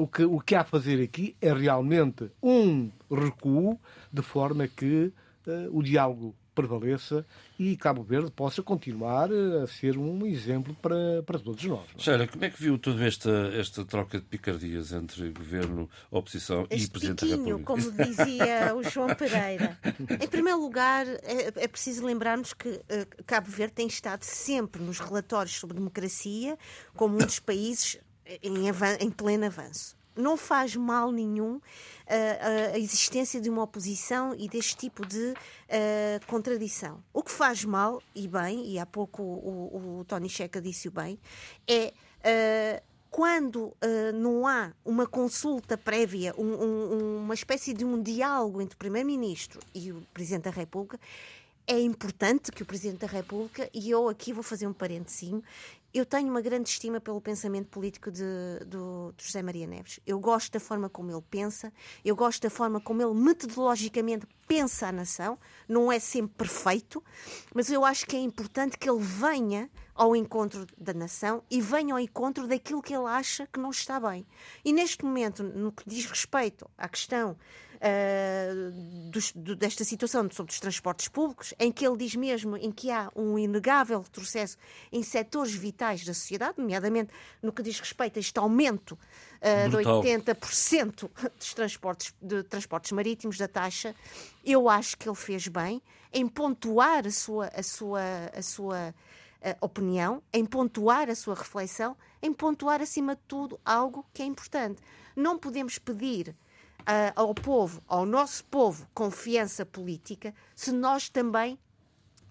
[0.00, 3.78] o que o que há a fazer aqui é realmente um recuo
[4.12, 5.12] de forma que
[5.46, 7.24] uh, o diálogo prevaleça
[7.56, 11.86] e Cabo Verde possa continuar a ser um exemplo para, para todos nós.
[12.06, 12.26] É?
[12.26, 16.90] Como é que viu toda esta, esta troca de picardias entre governo, oposição este e
[16.90, 17.64] Presidente da República?
[17.64, 19.78] como dizia o João Pereira.
[20.20, 24.98] Em primeiro lugar, é, é preciso lembrarmos que uh, Cabo Verde tem estado sempre nos
[24.98, 26.58] relatórios sobre democracia
[26.96, 27.98] como um dos países
[28.42, 28.66] em,
[29.00, 31.60] em pleno avanço não faz mal nenhum
[32.06, 37.02] a, uh, a existência de uma oposição e deste tipo de uh, contradição.
[37.12, 40.90] O que faz mal, e bem, e há pouco o, o, o Tony Checa disse-o
[40.90, 41.18] bem,
[41.66, 48.02] é uh, quando uh, não há uma consulta prévia, um, um, uma espécie de um
[48.02, 50.98] diálogo entre o Primeiro-Ministro e o Presidente da República,
[51.66, 55.42] é importante que o Presidente da República, e eu aqui vou fazer um parentezinho,
[55.92, 58.22] eu tenho uma grande estima pelo pensamento político de,
[58.66, 60.00] do, de, José Maria Neves.
[60.06, 61.72] Eu gosto da forma como ele pensa,
[62.04, 65.38] eu gosto da forma como ele metodologicamente pensa a nação.
[65.68, 67.02] Não é sempre perfeito,
[67.54, 71.94] mas eu acho que é importante que ele venha ao encontro da nação e venha
[71.94, 74.26] ao encontro daquilo que ele acha que não está bem.
[74.64, 77.36] E neste momento, no que diz respeito à questão
[77.78, 82.70] uh, dos, do, desta situação sobre os transportes públicos, em que ele diz mesmo em
[82.70, 84.56] que há um inegável retrocesso
[84.92, 87.10] em setores vitais da sociedade, nomeadamente
[87.42, 93.38] no que diz respeito a este aumento uh, de 80% dos transportes, de transportes marítimos
[93.38, 93.94] da taxa,
[94.44, 98.00] eu acho que ele fez bem em pontuar a sua, a sua,
[98.34, 98.94] a sua
[99.42, 104.24] uh, opinião, em pontuar a sua reflexão, em pontuar, acima de tudo, algo que é
[104.24, 104.82] importante.
[105.14, 106.34] Não podemos pedir
[107.14, 111.58] ao povo, ao nosso povo, confiança política, se nós também,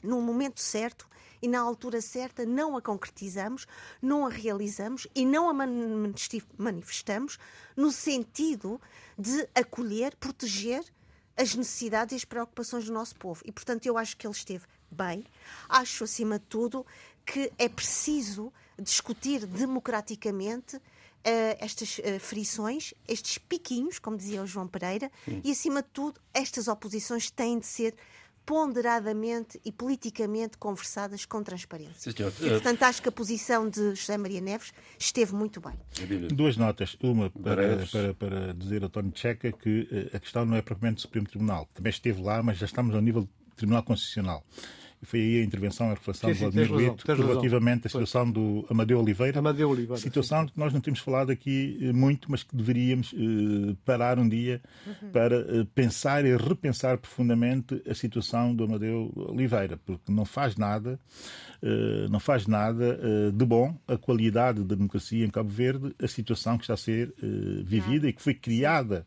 [0.01, 1.07] no momento certo
[1.41, 3.67] e na altura certa, não a concretizamos,
[4.01, 5.53] não a realizamos e não a
[6.57, 7.37] manifestamos
[7.75, 8.81] no sentido
[9.17, 10.83] de acolher, proteger
[11.35, 13.43] as necessidades e as preocupações do nosso povo.
[13.45, 15.23] E, portanto, eu acho que ele esteve bem.
[15.69, 16.85] Acho, acima de tudo,
[17.23, 20.81] que é preciso discutir democraticamente
[21.59, 25.41] estas uh, frições, estes piquinhos, como dizia o João Pereira, Sim.
[25.43, 27.95] e acima de tudo, estas oposições têm de ser
[28.47, 32.13] ponderadamente e politicamente conversadas com transparência.
[32.13, 35.73] Sim, e, portanto, acho que a posição de José Maria Neves esteve muito bem.
[36.29, 36.95] Duas notas.
[37.01, 40.99] Uma para, para, para dizer a Tony Checa que eh, a questão não é propriamente
[40.99, 44.45] do Supremo Tribunal, que também esteve lá, mas já estamos ao nível Tribunal Constitucional.
[45.01, 48.99] E foi aí a intervenção, a reflexão do Vladimir Brito relativamente à situação do Amadeu
[48.99, 49.39] Oliveira.
[49.39, 50.01] Amadeu Oliveira.
[50.01, 54.27] Situação que nós não temos falado aqui eh, muito, mas que deveríamos eh, parar um
[54.27, 55.11] dia uhum.
[55.11, 60.99] para eh, pensar e repensar profundamente a situação do Amadeu Oliveira, porque não faz nada,
[61.61, 62.97] eh, não faz nada
[63.31, 67.13] de bom a qualidade da democracia em Cabo Verde, a situação que está a ser
[67.63, 69.05] vivida e que foi criada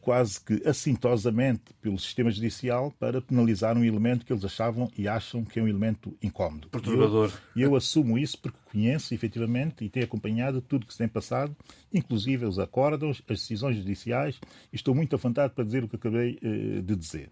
[0.00, 5.44] quase que assintosamente pelo sistema judicial para penalizar um elemento que eles achavam e acham
[5.44, 6.68] que é um elemento incómodo.
[6.68, 7.32] Perturbador.
[7.54, 11.08] E eu, eu, assumo isso porque conheço efetivamente e tenho acompanhado tudo que se tem
[11.08, 11.56] passado,
[11.92, 14.40] inclusive os acordos, as decisões judiciais,
[14.72, 17.30] e estou muito à vontade para dizer o que acabei uh, de dizer.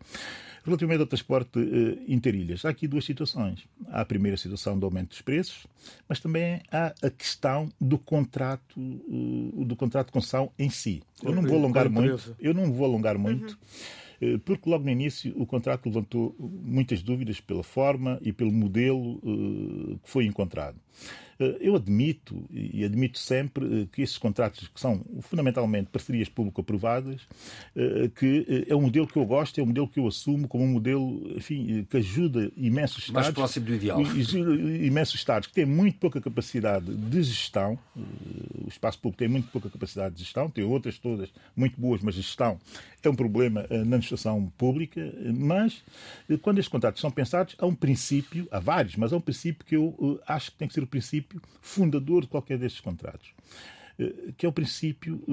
[0.67, 3.65] Relativamente ao transporte uh, interilhas, há aqui duas situações.
[3.89, 5.67] Há a primeira situação do aumento dos preços,
[6.09, 11.03] mas também há a questão do contrato, uh, do contrato de concessão em si.
[11.23, 12.37] Eu não vou alongar muito.
[12.41, 13.53] Eu não vou alongar muito.
[13.53, 14.39] Uhum.
[14.47, 19.21] Porque logo no início o contrato levantou muitas dúvidas pela forma e pelo modelo
[20.03, 20.81] que foi encontrado.
[21.39, 27.23] Eh, eu admito, e admito sempre, eh, que esses contratos, que são fundamentalmente parcerias público-privadas,
[27.75, 30.65] eh, que é um modelo que eu gosto, é um modelo que eu assumo como
[30.65, 33.13] um modelo enfim, que ajuda imensos Estados.
[33.13, 34.01] Mais próximo do ideal.
[34.01, 37.79] Imensos Estados que têm muito pouca capacidade de gestão.
[38.65, 42.15] O espaço público tem muito pouca capacidade de gestão, tem outras todas muito boas, mas
[42.15, 42.59] gestão
[43.03, 45.01] é um problema na administração pública.
[45.35, 45.83] Mas
[46.43, 49.77] quando estes contratos são pensados, há um princípio, há vários, mas há um princípio que
[49.77, 53.33] eu acho que tem que ser o princípio fundador de qualquer destes contratos,
[53.99, 55.33] eh, que é o princípio eh,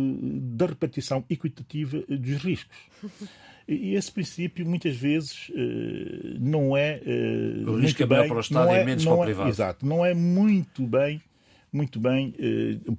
[0.56, 2.78] da repartição equitativa eh, dos riscos.
[3.66, 5.50] E esse princípio muitas vezes
[6.38, 7.00] não é.
[7.66, 9.50] O risco é bem, para o Estado e é, menos para o é, privado.
[9.50, 11.22] exato, não é muito bem
[11.72, 12.36] muito bem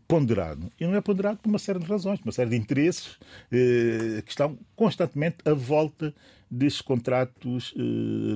[0.09, 0.73] ponderado.
[0.81, 3.19] E não é ponderado por uma série de razões, uma série de interesses
[3.51, 6.15] que estão constantemente à volta
[6.51, 7.73] desses contratos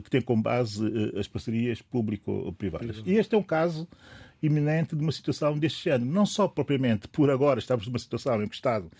[0.03, 0.85] que têm como base
[1.18, 3.03] as parcerias público-privadas.
[3.07, 3.88] E este é um caso
[4.42, 6.11] iminente de uma situação deste género.
[6.11, 8.90] Não só propriamente por agora estamos numa situação em que o Estado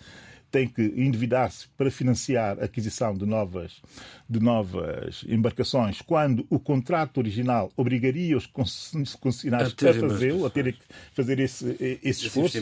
[0.51, 3.81] tem que endividar-se para financiar a aquisição de novas,
[4.27, 10.73] de novas embarcações, quando o contrato original obrigaria os concessionários a, a fazê-lo, a terem
[10.73, 10.79] que
[11.13, 12.57] fazer esse, esse esforço.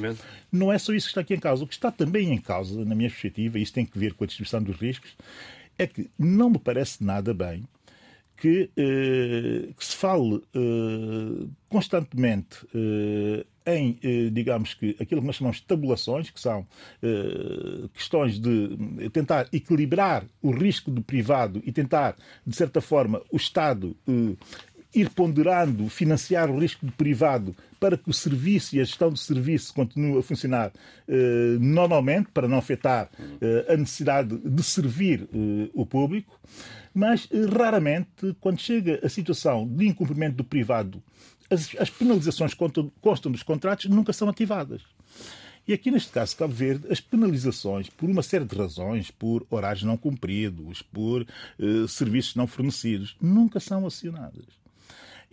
[0.51, 1.63] Não é só isso que está aqui em causa.
[1.63, 4.25] O que está também em causa, na minha perspectiva, e isso tem que ver com
[4.25, 5.15] a distribuição dos riscos,
[5.77, 7.67] é que não me parece nada bem
[8.37, 13.99] que, eh, que se fale eh, constantemente eh, em,
[14.31, 16.65] digamos que, aquilo que nós chamamos de tabulações, que são
[17.93, 23.93] questões de tentar equilibrar o risco do privado e tentar, de certa forma, o Estado
[24.99, 29.17] ir ponderando, financiar o risco do privado para que o serviço e a gestão do
[29.17, 30.71] serviço continue a funcionar
[31.07, 36.39] eh, normalmente, para não afetar eh, a necessidade de servir eh, o público
[36.97, 41.01] mas eh, raramente, quando chega a situação de incumprimento do privado,
[41.47, 44.81] as, as penalizações constam, constam dos contratos nunca são ativadas.
[45.67, 49.83] E aqui, neste caso, Cabo Verde, as penalizações, por uma série de razões, por horários
[49.83, 54.45] não cumpridos, por uh, serviços não fornecidos, nunca são acionadas.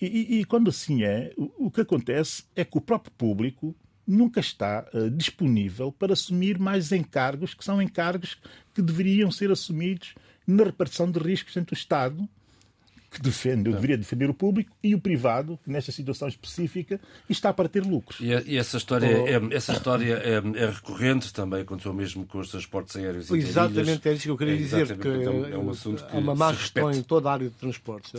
[0.01, 3.75] E, e, e, quando assim é, o, o, que acontece é que o próprio público
[4.07, 8.37] nunca está uh, disponível para assumir mais encargos, que são encargos
[8.75, 10.15] que deveriam ser assumidos
[10.47, 12.29] na repartição de riscos entre o Estado
[13.15, 17.53] que defende, eu deveria defender o público, e o privado, que nesta situação específica está
[17.53, 18.19] para ter lucros.
[18.21, 22.51] E, e essa história, é, essa história é, é, recorrente também, aconteceu mesmo com os
[22.51, 26.05] transportes aéreos e Exatamente, é isso que eu queria é, dizer, que é um assunto
[26.05, 28.13] que há uma má gestão em toda a área de transportes.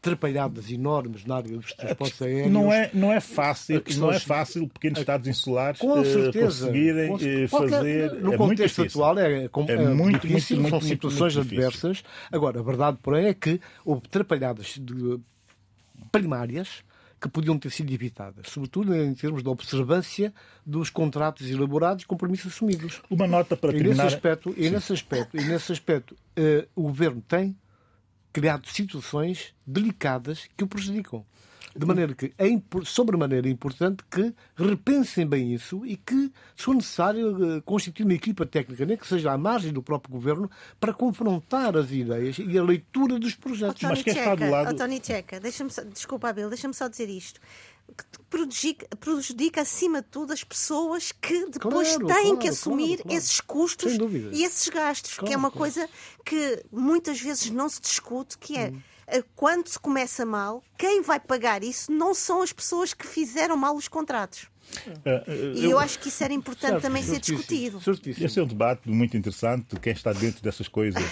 [0.00, 2.52] Trapalhadas enormes na área dos transportes aéreos.
[2.52, 7.08] Não é, não é fácil, não é fácil pequenos estados insulares com eh, certeza, conseguirem
[7.08, 8.12] com, eh, fazer...
[8.14, 12.02] No contexto atual é, é, muito, difícil, muito, são muito, situações muito adversas.
[12.30, 15.20] Agora, a verdade, porém, é que houve trapalhadas de,
[16.10, 16.84] primárias
[17.20, 20.34] que podiam ter sido evitadas, sobretudo em termos de observância
[20.66, 23.00] dos contratos elaborados e compromissos assumidos.
[23.08, 24.04] Uma nota para e terminar.
[24.04, 27.56] Nesse aspecto, e nesse aspecto, e nesse aspecto uh, o governo tem
[28.32, 31.24] criado situações delicadas que o prejudicam.
[31.74, 32.46] De maneira que é
[32.84, 38.44] sobremaneira importante que repensem bem isso e que, se for necessário, eh, constituir uma equipa
[38.44, 42.62] técnica, nem que seja à margem do próprio governo, para confrontar as ideias e a
[42.62, 43.82] leitura dos projetos.
[43.82, 44.76] Mas quem está do lado.
[44.76, 47.40] Tony Checa, deixa desculpa, Abel, deixa-me só dizer isto
[47.96, 52.98] que prejudica, prejudica, acima de tudo as pessoas que depois claro, têm claro, que assumir
[53.02, 53.92] claro, esses custos
[54.32, 55.88] e esses gastos, que é uma coisa
[56.24, 58.80] que muitas vezes não se discute, que é hum
[59.34, 63.76] quando se começa mal, quem vai pagar isso não são as pessoas que fizeram mal
[63.76, 64.48] os contratos.
[64.86, 67.80] Uh, e eu, eu, acho que isso era importante certo, também ser discutido.
[67.80, 68.26] Certíssimo.
[68.26, 71.02] Esse é um debate muito interessante quem está dentro dessas coisas.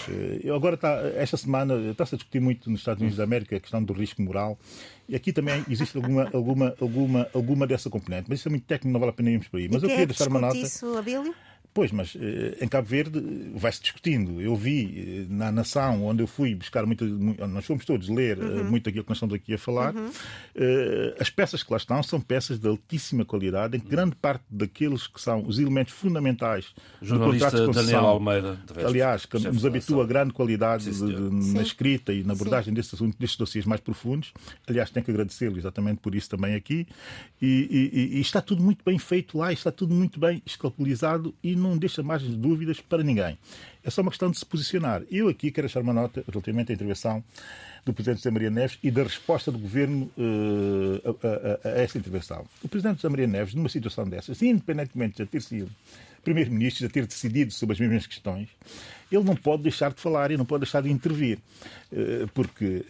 [0.43, 3.61] Eu agora, está, esta semana, está-se a discutir muito nos Estados Unidos da América a
[3.61, 4.59] questão do risco moral.
[5.09, 8.27] E aqui também existe alguma, alguma, alguma, alguma dessa componente.
[8.29, 9.69] Mas isso é muito técnico, não vale a pena irmos por aí.
[9.71, 10.57] Mas e eu queria deixar uma nota.
[10.57, 11.35] Isso, Abílio?
[11.73, 13.21] Pois, mas eh, em Cabo Verde
[13.55, 14.41] vai-se discutindo.
[14.41, 18.45] Eu vi eh, na Nação, onde eu fui buscar muito, nós fomos todos ler eh,
[18.45, 18.71] uhum.
[18.71, 20.11] muito aquilo que nós estamos aqui a falar, uhum.
[21.21, 25.07] as peças que lá estão são peças de altíssima qualidade, em que grande parte daqueles
[25.07, 29.65] que são os elementos fundamentais do contrato de concessão, Daniel Almeida, resto, aliás, que nos
[29.65, 33.39] habitua a grande qualidade Sim, de, de, na escrita e na abordagem destes assuntos, destes
[33.39, 34.33] dossiês mais profundos.
[34.67, 36.87] Aliás, tenho que agradecê-lo exatamente por isso também aqui.
[37.41, 41.60] E, e, e, está tudo muito bem feito lá, está tudo muito bem escalpelizado e
[41.61, 43.39] não deixa de dúvidas para ninguém.
[43.83, 45.03] É só uma questão de se posicionar.
[45.11, 47.23] Eu aqui quero deixar uma nota relativamente à intervenção
[47.85, 51.99] do Presidente José Maria Neves e da resposta do Governo uh, a, a, a, esta
[51.99, 52.45] intervenção.
[52.63, 55.71] O Presidente José Maria Neves, numa situação dessas, independentemente de ter sido
[56.23, 58.49] Primeiro-Ministro, de ter decidido sobre as mesmas questões,
[59.11, 61.39] ele não pode deixar de falar e não pode deixar de intervir.
[61.91, 62.85] Uh, porque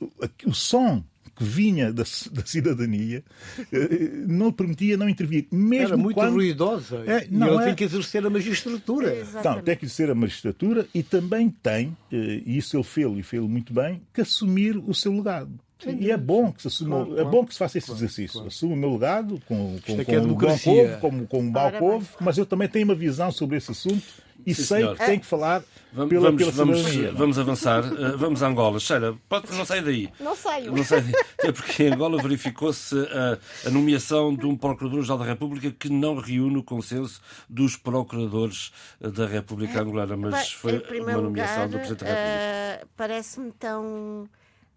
[0.00, 1.04] uh, o som
[1.36, 2.02] que vinha da,
[2.32, 3.24] da cidadania
[3.72, 5.46] eh, não permitia não intervir.
[5.50, 6.34] Mesmo Era muito quando...
[6.34, 7.02] ruidosa.
[7.06, 7.66] É, não, e ele é...
[7.66, 9.26] tem que exercer a magistratura.
[9.42, 13.22] Não, tem que exercer a magistratura e também tem, eh, e isso ele fez e
[13.22, 15.58] fez muito bem, que assumir o seu legado.
[15.98, 18.34] E é bom que se assuma, claro, é bom que se faça esse claro, exercício.
[18.34, 18.48] Claro.
[18.48, 21.50] Assumo o meu legado com, com, é com é um bom povo, com, com um
[21.50, 24.04] mau povo, mas eu também tenho uma visão sobre esse assunto
[24.46, 24.96] e Sim, sei senhor.
[24.96, 27.84] que tem que falar vamos, pela, vamos, pela vamos, vamos avançar.
[27.84, 28.78] Uh, vamos a Angola.
[28.78, 30.10] Sheila, pode, não sai daí.
[30.20, 30.72] Não saio.
[30.72, 31.12] Não sai daí.
[31.42, 36.16] É porque em Angola verificou-se a, a, nomeação de um Procurador-Geral da República que não
[36.16, 42.04] reúne o consenso dos Procuradores da República Angolana, mas foi uma nomeação lugar, do Presidente
[42.04, 42.84] da República.
[42.84, 44.28] Uh, Parece-me tão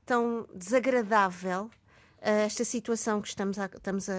[0.05, 1.69] tão desagradável uh,
[2.45, 4.13] esta situação que estamos, a, estamos a,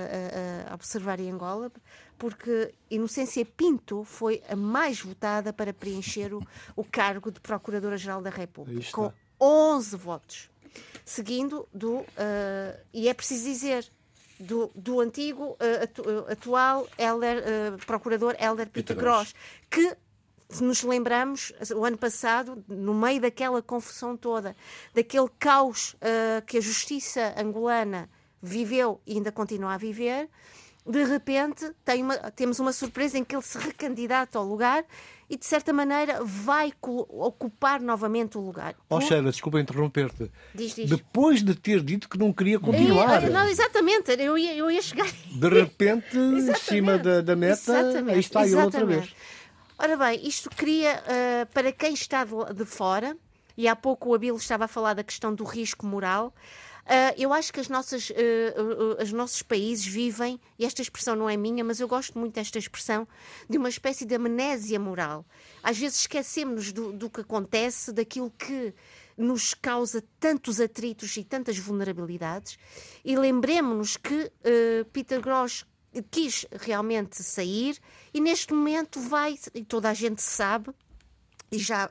[0.70, 1.70] a, observar em Angola,
[2.18, 6.46] porque Inocência Pinto foi a mais votada para preencher o,
[6.76, 10.50] o cargo de Procuradora-Geral da República, com 11 votos.
[11.04, 11.98] Seguindo do.
[11.98, 12.06] Uh,
[12.92, 13.88] e é preciso dizer,
[14.38, 19.34] do, do, antigo uh, atu, uh, atual uh, procurador Helder Peter Gross,
[19.70, 19.96] que
[20.48, 24.54] se nos lembramos, o ano passado, no meio daquela confusão toda,
[24.94, 28.08] daquele caos uh, que a justiça angolana
[28.40, 30.28] viveu e ainda continua a viver,
[30.86, 34.84] de repente uma, temos uma surpresa em que ele se recandidata ao lugar
[35.28, 38.74] e, de certa maneira, vai ocupar novamente o lugar.
[38.90, 40.30] Oh, Sheila, desculpa interromper-te.
[40.54, 40.90] Diz, diz.
[40.90, 43.24] Depois de ter dito que não queria continuar.
[43.24, 45.10] É, não, exatamente, eu ia, eu ia chegar.
[45.10, 49.14] De repente, em cima da, da meta, exatamente, aí está ele outra vez.
[49.78, 53.16] Ora bem, isto cria, uh, para quem está de, de, fora,
[53.56, 56.32] e há pouco o Abilo estava a falar da questão do risco moral,
[57.16, 61.36] eu acho que as nossas, uh, os nossos países vivem, e esta expressão não é
[61.36, 63.08] minha, mas eu gosto muito desta expressão,
[63.48, 65.24] de uma espécie de amnésia moral.
[65.62, 68.74] Às vezes esquecemos do, do que acontece, daquilo que
[69.16, 72.58] nos causa tantos atritos e tantas vulnerabilidades,
[73.04, 74.30] e lembremos-nos que
[74.92, 75.64] Peter Grosch
[76.10, 77.78] quis realmente sair
[78.12, 80.70] e neste momento vai, e toda a gente sabe,
[81.54, 81.88] e já,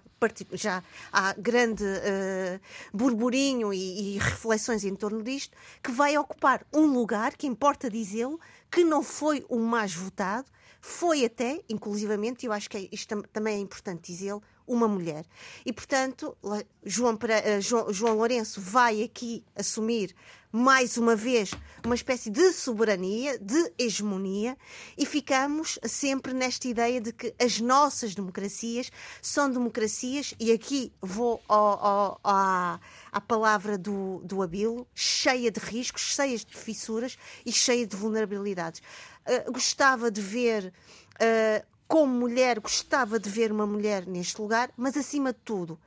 [0.52, 2.60] já há grande uh,
[2.94, 8.40] burburinho e, e, reflexões em torno disto, que vai ocupar um lugar que importa dizê-lo,
[8.70, 10.48] que não foi o mais votado,
[10.82, 15.26] foi até, inclusivamente, e eu acho que é, isto também é importante dizê-lo, uma mulher.
[15.66, 16.36] E, portanto,
[16.84, 20.14] João, uh, João, João Lourenço vai aqui assumir
[20.56, 21.52] mais uma vez,
[21.84, 24.56] uma espécie de soberania, de hegemonia,
[24.96, 31.42] e ficamos sempre nesta ideia de que as nossas democracias são democracias, e aqui vou
[31.50, 32.80] ao, ao, à,
[33.12, 38.80] à palavra do, do Abilo, cheia de riscos, cheias de fissuras e cheia de vulnerabilidades.
[39.28, 40.72] Uh, gostava de ver.
[41.16, 45.80] Uh, como mulher, gostava de ver uma mulher neste lugar, mas acima de tudo,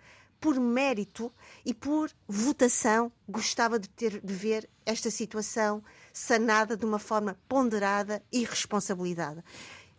[0.47, 1.33] por mérito
[1.65, 5.83] e por votação, gostava de, ter, de ver esta situação
[6.13, 9.45] sanada de uma forma ponderada e responsabilizada.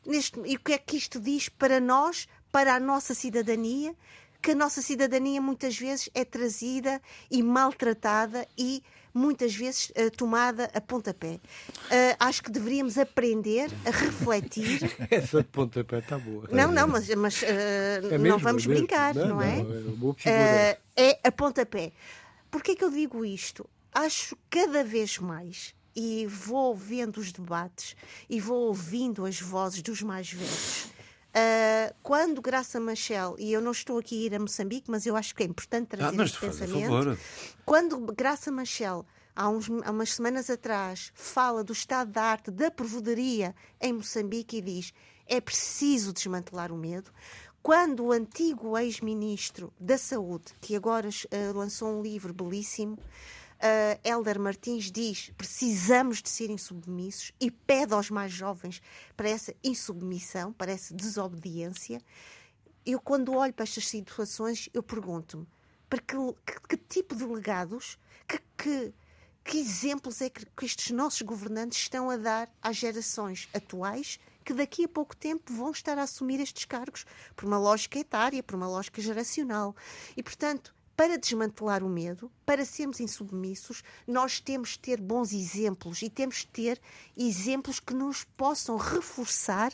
[0.05, 3.93] Neste, e o que é que isto diz para nós, para a nossa cidadania?
[4.41, 8.81] Que a nossa cidadania muitas vezes é trazida e maltratada e
[9.17, 11.33] muitas vezes uh, tomada a pontapé.
[11.35, 14.79] Uh, acho que deveríamos aprender a refletir.
[15.09, 16.47] Essa de pontapé está boa.
[16.51, 19.63] Não, não, mas, mas uh, é não vamos é brincar, não, não, é?
[19.63, 21.91] Não, é, é a pontapé.
[22.51, 23.67] Porquê que eu digo isto?
[23.93, 27.95] Acho cada vez mais e vou vendo os debates
[28.29, 30.96] e vou ouvindo as vozes dos mais velhos.
[31.35, 35.15] Uh, quando Graça Machel, e eu não estou aqui a ir a Moçambique, mas eu
[35.15, 37.19] acho que é importante trazer ah, este pensamento.
[37.63, 42.71] Quando Graça Machel há, uns, há umas semanas atrás, fala do estado da arte da
[42.71, 44.93] provedoria em Moçambique e diz
[45.27, 47.11] é preciso desmantelar o medo.
[47.61, 52.97] Quando o antigo ex-ministro da Saúde, que agora uh, lançou um livro belíssimo,
[53.57, 58.81] uh, Helder Martins diz precisamos de ser insubmissos e pede aos mais jovens
[59.15, 62.01] para essa insubmissão, para essa desobediência.
[62.85, 65.47] Eu, quando olho para estas situações, eu pergunto-me
[65.89, 66.15] para que,
[66.45, 68.93] que, que, tipo de legados, que, que,
[69.43, 74.53] que exemplos é que, que estes nossos governantes estão a dar às gerações atuais que
[74.53, 77.05] daqui a pouco tempo vão estar a assumir estes cargos
[77.35, 79.75] por uma lógica etária, por uma lógica geracional.
[80.15, 86.01] E, portanto, para desmantelar o medo, para sermos insubmissos, nós temos de ter bons exemplos
[86.01, 86.81] e temos de ter
[87.15, 89.71] exemplos que nos possam reforçar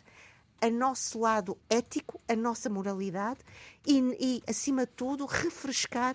[0.59, 3.39] a nosso lado ético, a nossa moralidade
[3.87, 6.13] e, e acima de tudo, refrescar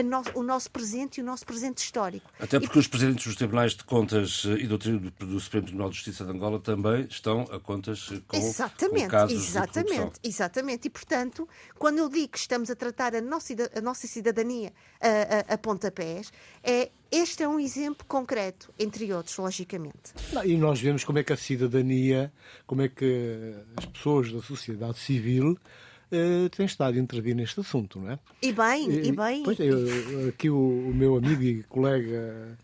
[0.00, 2.30] no, o nosso presente e o nosso presente histórico.
[2.38, 2.80] Até porque e...
[2.80, 6.30] os presidentes dos Tribunais de Contas eh, e do, do, Supremo Tribunal de Justiça de
[6.30, 11.48] Angola também estão a contas eh, com, exatamente, com casos exatamente, de Exatamente, e portanto,
[11.78, 15.58] quando eu digo que estamos a tratar a nossa, a nossa cidadania a, a, a
[15.58, 16.32] pontapés,
[16.62, 20.14] é, este é um exemplo concreto, entre outros, logicamente.
[20.32, 22.32] Não, e nós vemos como é que a cidadania,
[22.66, 25.58] como é que as pessoas da sociedade civil
[26.12, 28.18] uh, tem estado a intervir neste assunto, não é?
[28.42, 29.42] E bem, e, e bem.
[29.42, 32.56] Pois, eu, aqui o, o, meu amigo e colega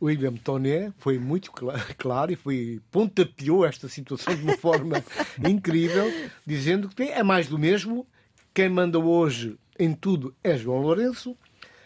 [0.00, 1.52] William Toné foi muito
[1.96, 5.04] claro e foi pontapeou esta situação de uma forma
[5.46, 6.10] incrível,
[6.46, 8.06] dizendo que é mais do mesmo.
[8.54, 11.36] Quem manda hoje em tudo é João Lourenço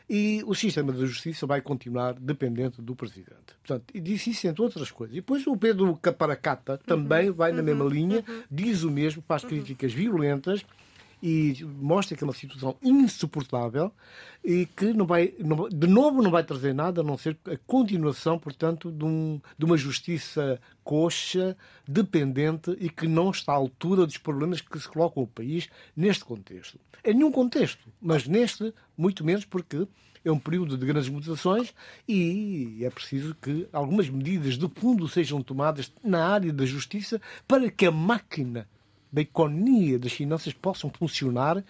[0.09, 3.55] e o sistema da justiça vai continuar dependente do presidente.
[3.65, 5.17] Portanto, e disse isso entre outras coisas.
[5.17, 8.43] E depois o Pedro Caparacata também uhum, vai na mesma uhum, linha, uhum.
[8.51, 10.65] diz o mesmo, faz críticas violentas
[11.23, 13.93] e mostra que é uma situação insuportável
[14.45, 17.57] e que não vai, não, de novo não vai trazer nada a não ser a
[17.67, 21.57] continuação, portanto, de, um, de uma justiça coxa,
[21.87, 26.25] dependente e que não está à altura dos problemas que se colocam o país neste
[26.25, 26.79] contexto.
[27.05, 29.87] Em nenhum contexto, mas neste, muito menos porque
[30.25, 31.75] é um período de grandes mutações
[32.07, 37.71] e é preciso que algumas medidas de fundo sejam tomadas na área da justiça para
[37.71, 38.69] que a máquina
[39.13, 41.65] da economia das finanças possam funcionar de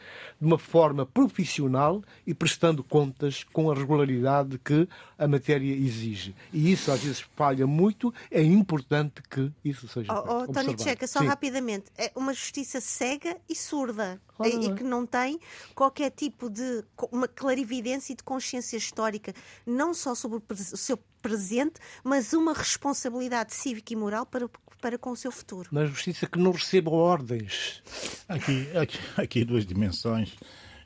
[0.46, 4.88] uma forma profissional e prestando contas com a regularidade que
[5.18, 6.34] a matéria exige.
[6.52, 11.06] E isso às vezes falha muito, é importante que isso seja oh, oh, Tony Checa,
[11.06, 11.26] só Sim.
[11.26, 15.38] rapidamente, é uma justiça cega e surda claro, e, que não tem
[15.74, 19.34] qualquer tipo de uma clarividência e de consciência histórica,
[19.66, 24.48] não só sobre o seu presente, mas uma responsabilidade cívica e moral para,
[24.80, 25.68] para com o seu futuro.
[25.72, 27.82] Na justiça que não receba ordens.
[28.28, 30.36] Aqui, aqui, aqui duas dimensões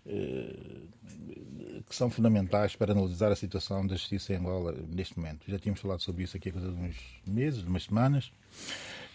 [0.07, 0.57] eh,
[1.89, 5.45] que são fundamentais para analisar a situação da justiça em Angola neste momento.
[5.49, 6.97] Já tínhamos falado sobre isso aqui há coisa de uns
[7.27, 8.33] meses, de umas semanas.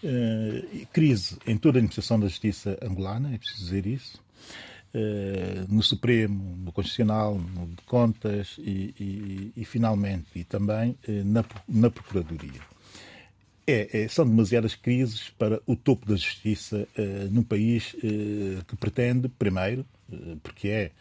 [0.04, 4.24] Eh, crise em toda a administração da justiça angolana, é preciso dizer isso.
[4.92, 11.22] Eh, no Supremo, no Constitucional, no de Contas e, e, e finalmente e também eh,
[11.24, 12.60] na, na Procuradoria.
[13.68, 17.96] É, é, são demasiadas crises para o topo da justiça uh, num país
[18.68, 19.86] que pretende, primeiro,
[20.42, 20.92] porque é,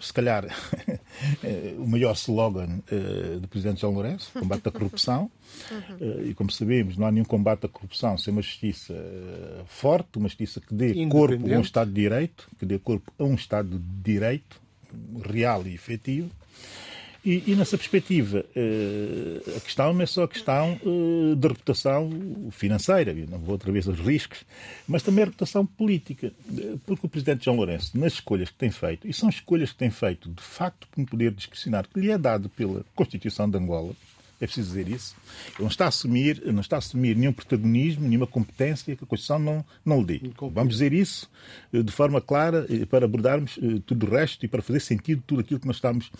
[0.00, 0.46] se calhar,
[1.78, 2.80] o maior slogan
[3.40, 5.30] do Presidente João Lourenço, combate à corrupção.
[5.70, 6.26] Uhum.
[6.26, 8.94] e como sabemos, não há nenhum combate à corrupção sem uma justiça
[9.66, 13.24] forte, uma justiça que dê corpo a um Estado de Direito, que dê corpo a
[13.24, 14.60] um Estado de Direito
[15.24, 16.30] real e efetivo.
[17.24, 22.10] E, e nessa perspectiva, uh, a questão não é só a questão uh, de reputação
[22.50, 24.44] financeira, não vou outra vez aos riscos,
[24.86, 26.32] mas também a reputação política.
[26.86, 29.90] Porque o Presidente João Lourenço, nas escolhas que tem feito, e são escolhas que tem
[29.90, 33.92] feito de facto por um poder discricionário que lhe é dado pela Constituição de Angola,
[34.40, 35.16] é preciso dizer isso.
[35.48, 39.06] Ele não está a assumir, não está a assumir nenhum protagonismo, nenhuma competência que a
[39.06, 40.30] Constituição não, não lhe dê.
[40.52, 41.28] Vamos dizer isso
[41.72, 45.22] eh, de forma clara eh, para abordarmos eh, tudo o resto e para fazer sentido
[45.26, 46.10] tudo aquilo que nós estamos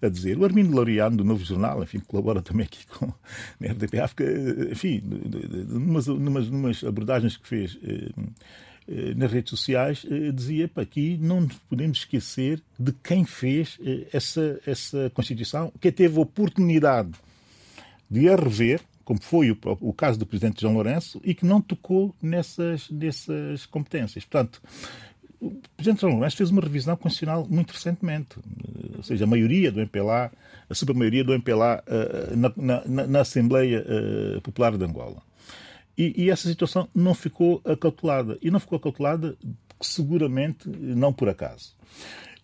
[0.00, 0.38] a dizer.
[0.38, 3.06] O Armindo Laureano, do Novo Jornal, enfim, colabora também aqui com
[3.60, 4.24] a RDP África,
[4.70, 5.02] enfim,
[5.68, 7.78] numas, numas, numas abordagens que fez
[9.16, 10.04] nas redes sociais,
[10.34, 13.78] dizia que aqui não nos podemos esquecer de quem fez
[14.12, 17.12] essa, essa Constituição, que teve a oportunidade
[18.14, 21.60] de a rever, como foi o, o, caso do presidente João Lourenço, e que não
[21.60, 24.24] tocou nessas, nessas competências.
[24.24, 24.62] Portanto,
[25.40, 28.36] o presidente João Lourenço fez uma revisão constitucional muito recentemente,
[28.96, 30.30] ou seja, a maioria do MPLA,
[30.70, 35.20] a supermaioria do MPLA uh, na, na, na, Assembleia uh, Popular de Angola.
[35.98, 38.38] E, e, essa situação não ficou acautelada.
[38.42, 39.36] E não ficou acautelada
[39.80, 41.74] seguramente não por acaso.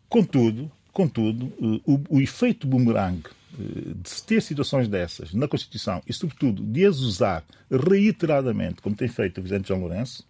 [0.08, 1.52] Contudo, contudo
[1.84, 3.22] o, o efeito boomerang
[3.58, 9.38] de ter situações dessas na Constituição e, sobretudo, de as usar reiteradamente, como tem feito
[9.38, 10.26] o Presidente João Lourenço,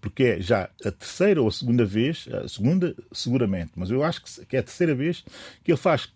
[0.00, 4.22] porque é já a terceira ou a segunda vez, a segunda seguramente, mas eu acho
[4.22, 5.24] que é a terceira vez
[5.64, 6.08] que ele faz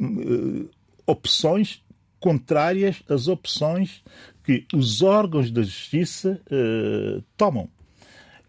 [0.00, 0.68] uh,
[1.06, 1.82] opções
[2.20, 4.02] contrárias às opções
[4.44, 7.68] que os órgãos da justiça uh, tomam.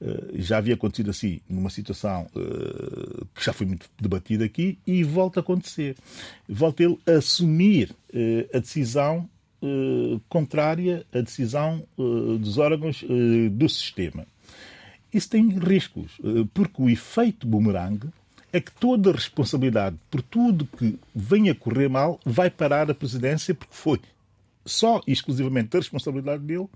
[0.06, 5.04] Uh, já havia acontecido assim numa situação uh, que já foi muito debatida aqui e
[5.04, 5.96] volta a acontecer.
[6.48, 7.96] Volta ele a assumir
[8.54, 9.28] a decisão
[10.30, 11.84] contrária à decisão
[12.40, 13.04] dos órgãos
[13.52, 14.26] do sistema.
[15.12, 16.18] Isso tem riscos,
[16.54, 18.08] porque o efeito boomerang
[18.54, 22.96] é que toda a responsabilidade por tudo que venha a correr mal vai parar a
[22.96, 24.00] presidência, porque foi
[24.66, 26.68] só e exclusivamente da responsabilidade dele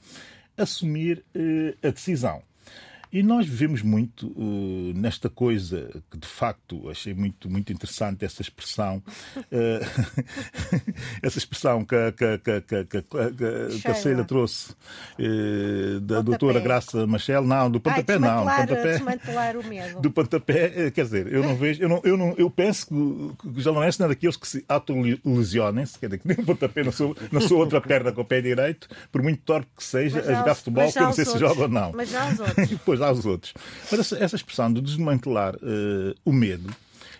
[0.57, 2.41] assumir eh, a decisão.
[3.11, 8.41] E nós vivemos muito uh, nesta coisa que, de facto, achei muito, muito interessante essa
[8.41, 9.01] expressão,
[9.37, 10.13] uh,
[11.23, 14.73] essa expressão que, que, que, que, que, que a Sheila trouxe
[15.19, 18.45] uh, da doutora Graça Machel, não, do pontapé Ai, não.
[18.45, 20.01] Do pontapé, o medo.
[20.01, 23.61] Do pontapé, quer dizer, eu não vejo, eu, não, eu, não, eu penso que, que
[23.61, 27.15] já não é daqueles que se autolesionem-se, quer dizer, que nem o pontapé na sua,
[27.31, 30.55] na sua outra perna com o pé direito, por muito torpe que seja, a jogar
[30.55, 31.91] futebol, que eu não sei se joga ou não.
[31.93, 32.69] Mas já os outros.
[33.01, 33.53] aos outros.
[33.91, 36.73] Mas essa, essa expressão de desmantelar uh, o medo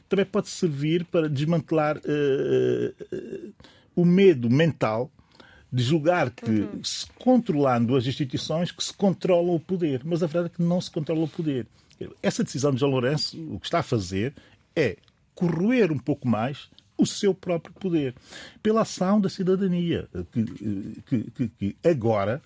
[0.08, 3.54] também pode servir para desmantelar uh, uh,
[3.96, 5.12] o medo mental
[5.72, 6.84] de julgar que, uhum.
[6.84, 10.02] se controlando as instituições, que se controla o poder.
[10.04, 11.68] Mas a verdade é que não se controla o poder.
[12.24, 14.34] Essa decisão de João Lourenço, o que está a fazer
[14.76, 14.98] é
[15.36, 16.70] corroer um pouco mais
[17.00, 18.14] o seu próprio poder,
[18.62, 20.44] pela ação da cidadania, que,
[21.08, 22.42] que, que, que agora,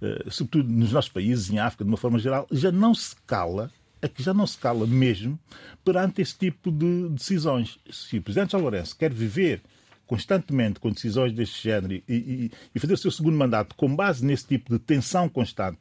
[0.00, 3.70] eh, sobretudo nos nossos países, em África, de uma forma geral, já não se cala
[4.00, 5.38] é que já não se cala mesmo
[5.84, 7.78] perante esse tipo de decisões.
[7.90, 9.60] Se o Presidente João Lourenço quer viver
[10.08, 14.24] constantemente com decisões deste género e, e, e, fazer o seu segundo mandato com base
[14.24, 15.78] nesse tipo de tensão constante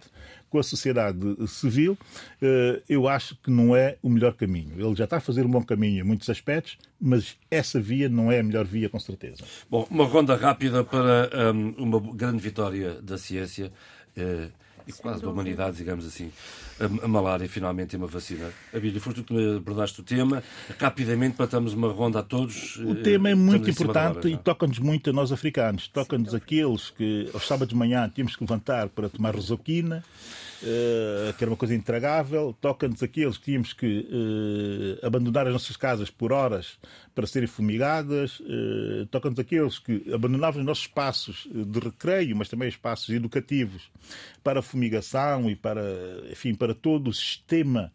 [0.49, 1.97] com a sociedade civil,
[2.41, 4.73] eh, eu acho que não é o melhor caminho.
[4.77, 8.31] Ele já está a fazer um bom caminho em muitos aspectos, mas essa via não
[8.31, 9.43] é a melhor via, com certeza.
[9.69, 13.71] Bom, uma ronda rápida para um, uma grande vitória da ciência.
[14.15, 16.31] Uh e quase da humanidade, digamos assim.
[16.79, 18.49] A, a malária finalmente tem uma vacina.
[18.73, 20.43] A Bíblia, foste tu que me abordaste o tema.
[20.79, 22.77] Rapidamente matamos uma ronda a todos.
[22.77, 25.87] O tema é muito importante e toca-nos muito a nós africanos.
[25.87, 30.03] Toca-nos aqueles que aos sábados de manhã tínhamos que levantar para tomar rosoquina.
[30.63, 32.55] Uh, que era uma coisa intragável.
[32.59, 36.79] Toca-nos aqueles que tínhamos que uh, abandonar as nossas casas por horas
[37.13, 38.39] para serem fumigadas.
[38.39, 43.91] Uh, Toca-nos aqueles que abandonavam os nossos espaços de recreio, mas também espaços educativos
[44.43, 45.83] para a fumigação e para,
[46.31, 47.91] enfim, para todo o sistema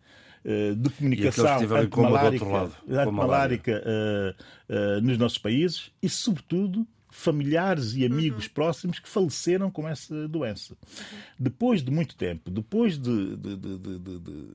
[0.77, 4.43] de comunicação antimalárica, antimalárica uh,
[4.75, 8.53] uh, nos nossos países e, sobretudo, familiares e amigos uhum.
[8.53, 10.75] próximos que faleceram com essa doença.
[10.75, 11.19] Uhum.
[11.39, 14.55] Depois de muito tempo, depois de, de, de, de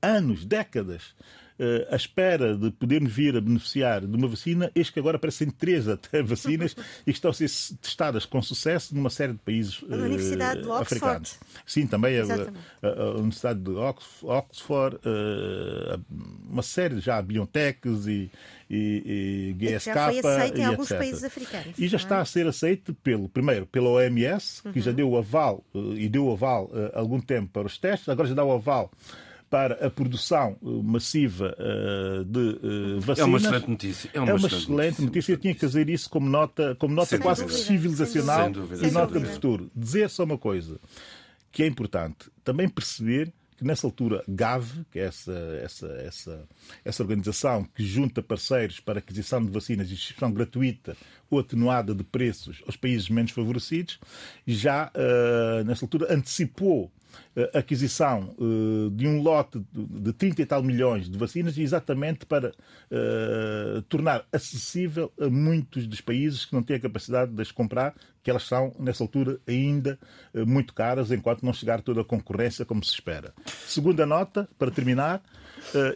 [0.00, 1.14] anos, décadas,
[1.90, 5.88] à espera de podermos vir a beneficiar de uma vacina, eis que agora aparecem três
[5.88, 6.74] até vacinas
[7.06, 7.48] e que estão a ser
[7.80, 11.38] testadas com sucesso numa série de países uh, Universidade de africanos.
[11.64, 16.00] Sim, também a, a, a, Universidade de Oxford, uh,
[16.50, 18.30] uma série já Biontechs e,
[18.68, 19.94] e, e GSK.
[19.94, 20.98] Já foi aceito em alguns etc.
[20.98, 21.78] países africanos.
[21.78, 22.00] E já é?
[22.00, 24.84] está a ser aceito pelo, primeiro pela OMS, que uhum.
[24.84, 28.28] já deu o aval e deu o aval há algum tempo para os testes, agora
[28.28, 28.90] já dá o aval
[29.54, 33.18] para a produção eh, massiva uh, de vacinas.
[33.20, 34.10] É uma excelente notícia.
[34.12, 35.32] É uma, é uma excelente, excelente notícia.
[35.32, 37.60] Eu tinha que fazer isso como nota, como nota quase dúvida.
[37.60, 38.50] civilizacional
[38.82, 39.70] e nota de futuro.
[39.72, 40.80] Dizer só uma coisa
[41.52, 42.28] que é importante.
[42.42, 45.32] Também perceber que nessa altura GAV, que é essa,
[45.62, 46.48] essa, essa,
[46.84, 50.96] essa organização que junta parceiros para aquisição de vacinas e distribuição gratuita
[51.30, 54.00] ou atenuada de preços aos países menos favorecidos,
[54.44, 56.90] já uh, nessa altura antecipou
[57.52, 63.82] aquisição uh, de um lote de 30 e tal milhões de vacinas exatamente para uh,
[63.88, 68.30] tornar acessível a muitos dos países que não têm a capacidade de as comprar, que
[68.30, 69.98] elas são, nessa altura, ainda
[70.46, 73.34] muito caras, enquanto não chegar toda a concorrência como se espera.
[73.66, 75.22] Segunda nota, para terminar,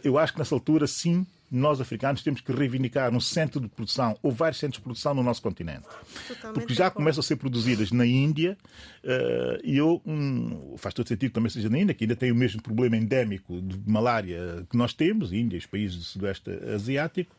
[0.03, 4.17] eu acho que nessa altura, sim, nós africanos temos que reivindicar um centro de produção
[4.21, 5.85] ou vários centros de produção no nosso continente.
[6.27, 8.57] Totalmente Porque já começam a ser produzidas na Índia
[9.03, 12.31] uh, e eu, um, faz todo sentido que também seja na Índia, que ainda tem
[12.31, 16.51] o mesmo problema endémico de malária que nós temos, Índia e os países do Sudoeste
[16.73, 17.35] Asiático,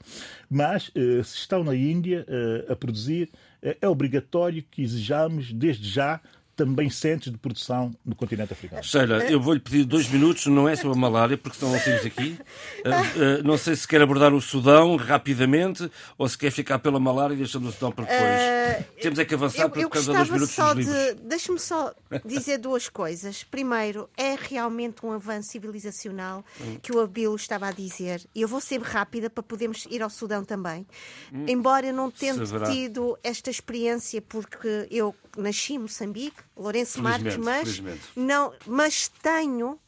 [0.49, 3.31] mas uh, se estão na Índia uh, a produzir,
[3.63, 6.19] é obrigatório que exijamos desde já
[6.61, 8.85] também centros de produção no continente africano.
[8.85, 12.05] Sheila, eu vou-lhe pedir dois minutos, não é sobre a malária, porque senão não temos
[12.05, 12.39] aqui.
[12.85, 17.01] Uh, uh, não sei se quer abordar o Sudão rapidamente ou se quer ficar pela
[17.01, 18.21] malária e deixamos o Sudão para depois.
[18.21, 21.95] Uh, temos é que avançar eu, por causa dos minutos só dos de, Deixe-me só
[22.27, 23.43] dizer duas coisas.
[23.43, 26.77] Primeiro, é realmente um avanço civilizacional hum.
[26.83, 28.21] que o Abilo estava a dizer.
[28.35, 30.87] E eu vou ser rápida para podermos ir ao Sudão também.
[31.33, 31.47] Hum.
[31.49, 32.35] Embora eu não tenha
[32.71, 37.83] tido esta experiência, porque eu nasci em Moçambique, Lourenço Marques, mas,
[38.15, 39.81] não, mas tenho,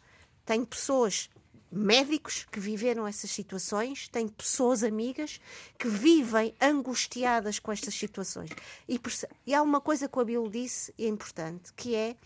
[0.47, 1.29] tenho pessoas
[1.71, 5.39] médicos que viveram essas situações, tenho pessoas amigas
[5.79, 8.51] que vivem angustiadas com estas situações.
[8.89, 8.99] E,
[9.47, 12.17] e há uma coisa que o Abilo disse e é importante, que é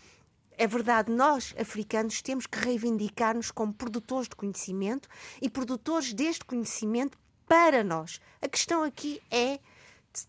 [0.59, 5.07] é verdade, nós, africanos, temos que reivindicar-nos como produtores de conhecimento
[5.39, 7.15] e produtores deste conhecimento
[7.47, 8.19] para nós.
[8.41, 9.59] A questão aqui é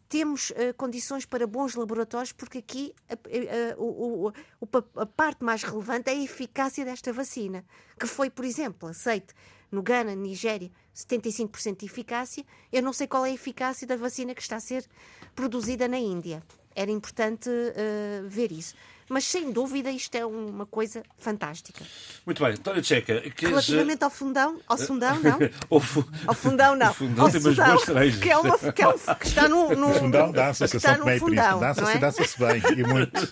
[0.08, 6.12] temos uh, condições para bons laboratórios, porque aqui a, a, a, parte mais relevante é
[6.12, 7.64] a eficácia desta vacina,
[7.98, 9.34] que foi, por exemplo, aceite
[9.70, 12.44] no Ghana, Nigéria, 75% de eficácia.
[12.72, 14.86] Eu não sei qual é a eficácia da vacina que está a ser
[15.34, 16.42] produzida na Índia.
[16.74, 18.74] Era importante uh, ver isso
[19.08, 21.84] mas sem dúvida isto é uma coisa fantástica.
[22.26, 23.20] Muito bem, António Checa.
[23.30, 25.38] Que Relativamente ao fundão, ao fundão, não?
[26.26, 26.88] ao fundão, não.
[26.88, 28.20] O fundão ao tem umas boas cerejas.
[28.20, 31.04] Que, é uma, que, é um, que está no, no, o fundão dança-se, eu sou
[31.04, 31.98] meio fundão, dança-se é?
[31.98, 33.28] dança-se bem, e muito.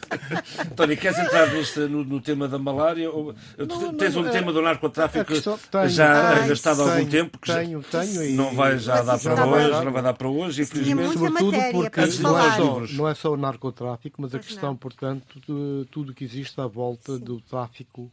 [0.60, 3.10] António, queres entrar neste, no, no tema da malária?
[3.10, 5.32] Ou, não, tens não, um tema do narcotráfico
[5.70, 7.38] tenho, já ai, gastado há algum tempo?
[7.38, 8.22] Que tenho, tenho.
[8.22, 11.12] E, não vai já dar para hoje, não vai dar para hoje, infelizmente.
[11.18, 15.52] Sobretudo porque não é, só, não é só o narcotráfico, mas a questão, portanto, de
[15.90, 17.24] tudo que existe à volta Sim.
[17.24, 18.10] do tráfico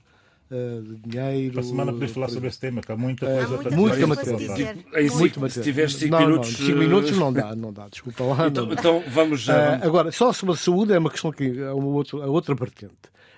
[0.54, 1.54] uh, de dinheiro.
[1.54, 3.47] Para a semana podemos falar sobre esse tema, que há muita coisa.
[3.47, 4.76] Uh, muita, muita matéria.
[5.12, 5.49] Muito matéria.
[5.49, 6.58] Se tiveres 5 minutos.
[6.58, 6.76] 5 uh...
[6.78, 8.47] minutos não dá, não dá, desculpa lá.
[8.47, 9.78] Então, então vamos já.
[9.78, 12.56] Uh, agora, só sobre a saúde é uma questão que é uma outra, a outra
[12.56, 12.93] vertente.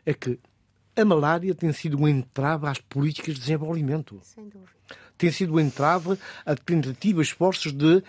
[0.06, 0.40] É que
[0.96, 4.20] a malária tem sido um entrave às políticas de desenvolvimento.
[4.24, 4.76] Sem dúvida.
[5.18, 8.04] Tem sido um entrave a tentativas, esforços de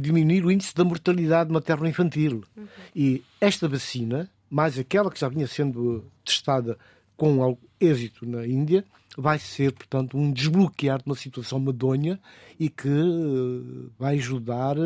[0.00, 2.42] diminuir o índice da mortalidade materno-infantil.
[2.56, 2.66] Uhum.
[2.96, 6.78] E esta vacina mais aquela que já vinha sendo testada
[7.16, 8.84] com êxito na Índia,
[9.16, 12.20] vai ser, portanto, um desbloquear de uma situação medonha
[12.58, 14.76] e que eh, vai ajudar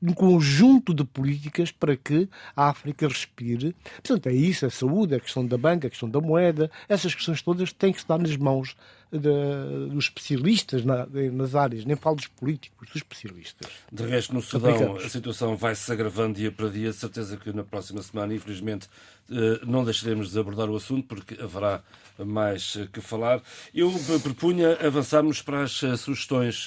[0.00, 3.74] um conjunto de políticas para que a África respire.
[3.94, 6.70] Portanto, é isso, é a saúde, é a questão da banca, a questão da moeda,
[6.88, 8.76] essas questões todas têm que estar nas mãos
[9.10, 13.70] de, dos especialistas na, nas áreas, nem falo dos políticos, dos especialistas.
[13.90, 16.92] De resto, no Sudão, a situação vai se agravando dia para dia.
[16.92, 18.88] Certeza que na próxima semana, infelizmente,
[19.30, 21.82] eh, não deixaremos de abordar o assunto, porque haverá
[22.18, 23.42] mais eh, que falar.
[23.74, 23.92] Eu
[24.22, 26.64] propunha avançarmos para as eh, sugestões.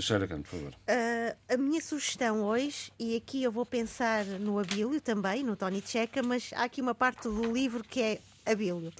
[0.00, 0.72] Sheila Khan, por favor.
[0.72, 5.82] Uh, a minha sugestão hoje, e aqui eu vou pensar no Abílio também, no Tony
[5.84, 8.92] Checa, mas há aqui uma parte do livro que é Abílio.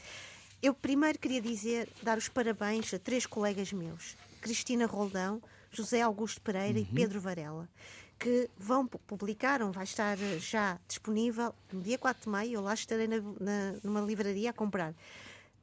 [0.62, 5.40] Eu primeiro queria dizer, dar os parabéns a três colegas meus, Cristina Roldão,
[5.70, 6.84] José Augusto Pereira uhum.
[6.84, 7.66] e Pedro Varela,
[8.18, 13.08] que vão publicaram, vai estar já disponível no dia 4 de maio, eu lá estarei
[13.08, 14.94] na, na, numa livraria a comprar.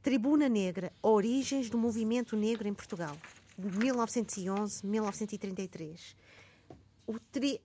[0.02, 3.16] Tribuna Negra, Origens do Movimento Negro em Portugal,
[3.56, 6.16] de 1911-1933.
[7.32, 7.60] Tri, uh,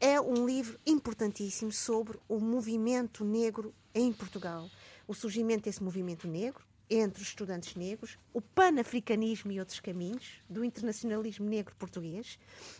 [0.00, 4.70] é um livro importantíssimo sobre o movimento negro em Portugal.
[5.08, 10.64] O surgimento desse movimento negro, entre os estudantes negros, o panafricanismo e outros caminhos, do
[10.64, 12.38] internacionalismo negro português,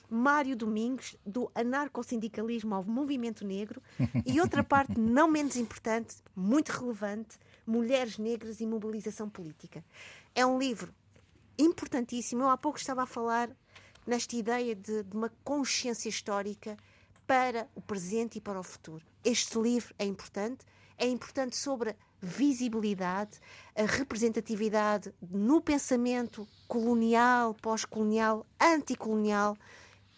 [0.09, 3.83] Mário Domingos, do anarcossindicalismo ao movimento negro,
[4.25, 9.85] e outra parte não menos importante, muito relevante, Mulheres Negras e Mobilização Política.
[10.35, 10.95] É um livro
[11.59, 12.43] importantíssimo.
[12.43, 13.51] Eu há pouco estava a falar
[14.07, 16.77] nesta ideia de, de uma consciência histórica
[17.27, 19.05] para o presente e para o futuro.
[19.25, 20.65] Este livro é importante,
[20.97, 21.97] é importante sobre
[22.27, 23.39] visibilidade,
[23.77, 29.57] a representatividade no pensamento colonial, pós-colonial, anticolonial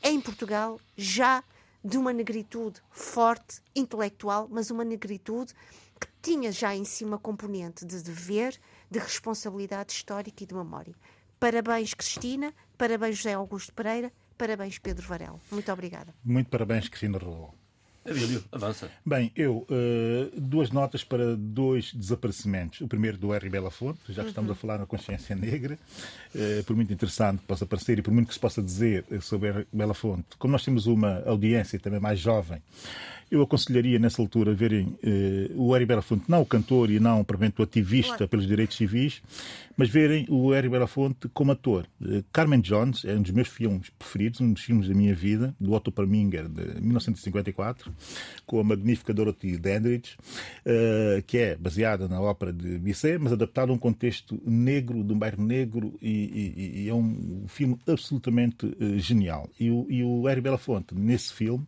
[0.02, 1.44] em Portugal, já
[1.84, 5.52] de uma negritude forte, intelectual, mas uma negritude
[6.00, 8.58] que tinha já em si uma componente de dever,
[8.90, 10.94] de responsabilidade histórica e de memória.
[11.38, 15.38] Parabéns, Cristina, parabéns, José Augusto Pereira, parabéns, Pedro Varela.
[15.50, 16.14] Muito obrigada.
[16.24, 17.57] Muito parabéns, Cristina Rolou.
[18.10, 18.90] Abílio, avança.
[19.04, 22.80] Bem, eu, uh, duas notas para dois desaparecimentos.
[22.80, 23.48] O primeiro do R.
[23.48, 24.28] Belafonte, já que uhum.
[24.28, 25.78] estamos a falar na consciência negra,
[26.34, 29.48] uh, por muito interessante que possa parecer e por muito que se possa dizer sobre
[29.48, 29.66] R.
[29.72, 32.62] Belafonte, como nós temos uma audiência também mais jovem,
[33.30, 37.60] eu aconselharia nessa altura verem eh, o Harry Belafonte, não o cantor e não, provavelmente,
[37.60, 39.22] o ativista pelos direitos civis,
[39.76, 41.86] mas verem o Harry Belafonte como ator.
[42.02, 45.54] Eh, Carmen Jones é um dos meus filmes preferidos, um dos filmes da minha vida,
[45.60, 47.92] do Otto Preminger, de 1954,
[48.46, 50.16] com a magnífica Dorothy Dandridge,
[50.64, 55.12] eh, que é baseada na ópera de Bizet, mas adaptada a um contexto negro, de
[55.12, 59.48] um bairro negro, e, e, e é um filme absolutamente uh, genial.
[59.58, 61.66] E o, e o Harry Belafonte, nesse filme,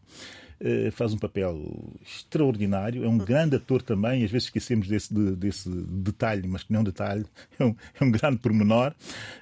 [0.92, 1.58] faz um papel
[2.04, 6.78] extraordinário, é um grande ator também, às vezes esquecemos desse, desse detalhe, mas que não
[6.78, 7.24] é um detalhe,
[7.58, 8.92] é um, é um grande pormenor.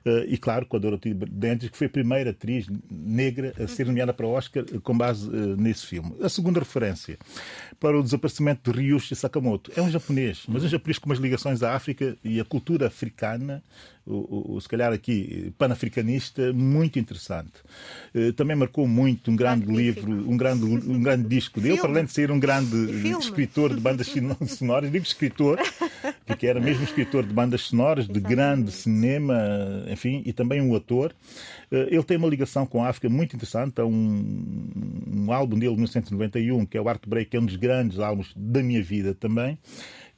[0.07, 3.87] Uh, e claro, com a Dorothy Dentes, que foi a primeira atriz negra a ser
[3.87, 6.15] nomeada para o Oscar com base nesse filme.
[6.23, 7.19] A segunda referência
[7.81, 11.63] para o desaparecimento de Ryushi Sakamoto é um japonês, mas um japonês com umas ligações
[11.63, 13.63] à África e à cultura africana
[14.09, 17.53] o, o, se calhar aqui panafricanista, muito interessante.
[18.15, 20.07] Uh, também marcou muito um grande Magnífico.
[20.09, 22.77] livro, um grande, um grande disco dele, para além de ser um grande
[23.19, 24.09] escritor de bandas
[24.49, 25.59] sonoras, digo escritor,
[26.27, 29.37] porque era mesmo escritor de bandas sonoras, de grande cinema,
[29.91, 31.13] enfim, e também um ator.
[31.71, 33.81] Uh, ele tem uma ligação com a África muito interessante.
[33.81, 34.71] Há um,
[35.07, 37.99] um álbum dele, de 1991, que é o Art Break, que é um dos grandes
[37.99, 39.59] álbuns da minha vida também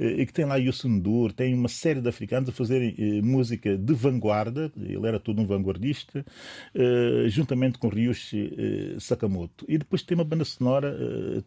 [0.01, 3.77] e que tem lá Youssou N'Dour, tem uma série de africanos a fazerem eh, música
[3.77, 6.25] de vanguarda, ele era todo um vanguardista,
[6.75, 9.67] eh, juntamente com Ryushi eh, Sakamoto.
[9.69, 10.97] E depois tem uma banda sonora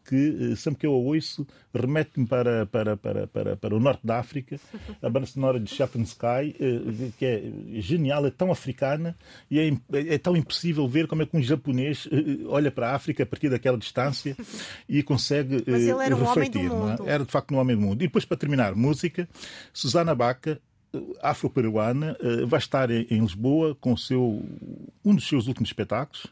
[0.06, 4.20] que, sempre que eu a ouço, remete-me para, para, para, para, para o norte da
[4.20, 4.60] África,
[5.02, 6.56] a banda sonora de Chatham Sky,
[7.18, 7.52] que é
[7.82, 9.16] genial, é tão africana
[9.50, 9.72] e é,
[10.14, 12.08] é tão impossível ver como é que um japonês
[12.48, 14.36] olha para a África a partir daquela distância
[14.88, 16.60] e consegue Mas ele era um refletir.
[16.60, 16.90] Homem do é?
[16.90, 17.10] mundo.
[17.10, 18.02] Era de facto um homem do mundo.
[18.02, 19.28] E depois, para terminar, música,
[19.72, 20.60] Susana Baca,
[21.22, 24.44] afro-peruana, eh, vai estar em Lisboa com seu,
[25.04, 26.28] um dos seus últimos espetáculos,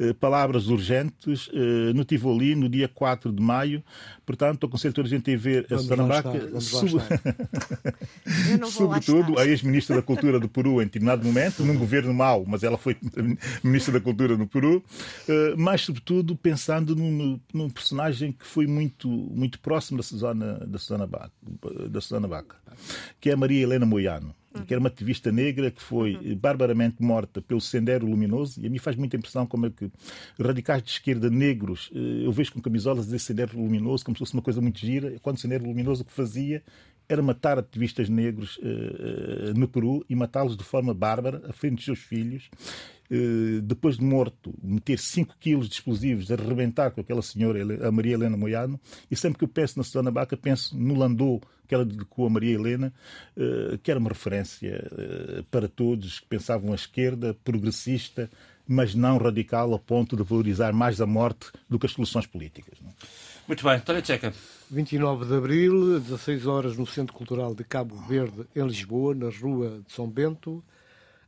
[0.00, 3.84] eh, Palavras Urgentes, eh, no Tivoli, no dia 4 de maio.
[4.26, 7.00] Portanto, aconselho toda a gente a ver a Susana Baca, sub...
[8.70, 12.78] sobretudo a ex-ministra da Cultura do Peru em determinado momento, num governo mau, mas ela
[12.78, 12.96] foi
[13.62, 14.82] ministra da Cultura no Peru,
[15.56, 21.06] mas sobretudo pensando num, num personagem que foi muito, muito próximo da Susana, da Susana
[21.06, 21.32] Baca,
[21.88, 22.56] da Susana Baca
[23.20, 24.34] que é Maria Helena Moiano,
[24.66, 26.36] que era uma ativista negra que foi uhum.
[26.36, 28.60] barbaramente morta pelo Sendero Luminoso.
[28.60, 29.90] E a mim faz muita impressão como é que
[30.40, 34.34] radicais de esquerda negros, eh, eu vejo com camisolas desse Sendero Luminoso como se fosse
[34.34, 35.16] uma coisa muito gira.
[35.22, 36.62] Quando o Sendero Luminoso o que fazia
[37.08, 41.84] era matar ativistas negros uh, no Peru e matá-los de forma bárbara, à frente dos
[41.84, 42.48] seus filhos.
[43.10, 48.14] Uh, depois de morto, meter 5 quilos de explosivos, arrebentar com aquela senhora, a Maria
[48.14, 48.78] Helena Moiano,
[49.10, 52.30] e sempre que eu penso na Susana Baca, penso no Landau, que ela dedicou a
[52.30, 52.92] Maria Helena,
[53.36, 54.88] uh, que era uma referência
[55.50, 58.30] para todos que pensavam a esquerda, progressista,
[58.66, 62.78] mas não radical a ponto de valorizar mais a morte do que as soluções políticas.
[62.80, 62.92] Não?
[63.48, 64.32] Muito bem, Tânia Tcheca.
[64.70, 69.82] 29 de abril, 16 horas, no Centro Cultural de Cabo Verde, em Lisboa, na Rua
[69.84, 70.62] de São Bento,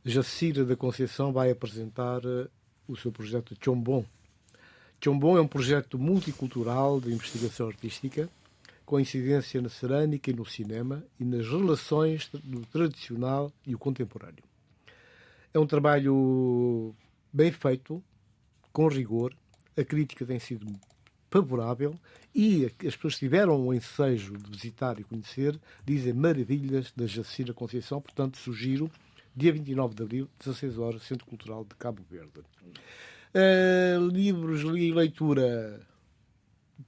[0.05, 2.49] Jacira da Conceição vai apresentar eh,
[2.89, 4.03] o seu projeto Chombon.
[5.01, 8.29] Chombon é um projeto multicultural de investigação artística,
[8.85, 14.43] com incidência na cerâmica e no cinema e nas relações do tradicional e o contemporâneo.
[15.53, 16.93] É um trabalho
[17.31, 18.03] bem feito,
[18.73, 19.33] com rigor,
[19.77, 20.67] a crítica tem sido
[21.31, 21.95] favorável
[22.35, 28.01] e as pessoas tiveram o ensejo de visitar e conhecer dizem maravilhas da Jacira Conceição,
[28.01, 28.91] portanto sugiro
[29.35, 32.41] dia 29 de abril, 16 horas, Centro Cultural de Cabo Verde.
[33.33, 35.81] Uh, livros e leitura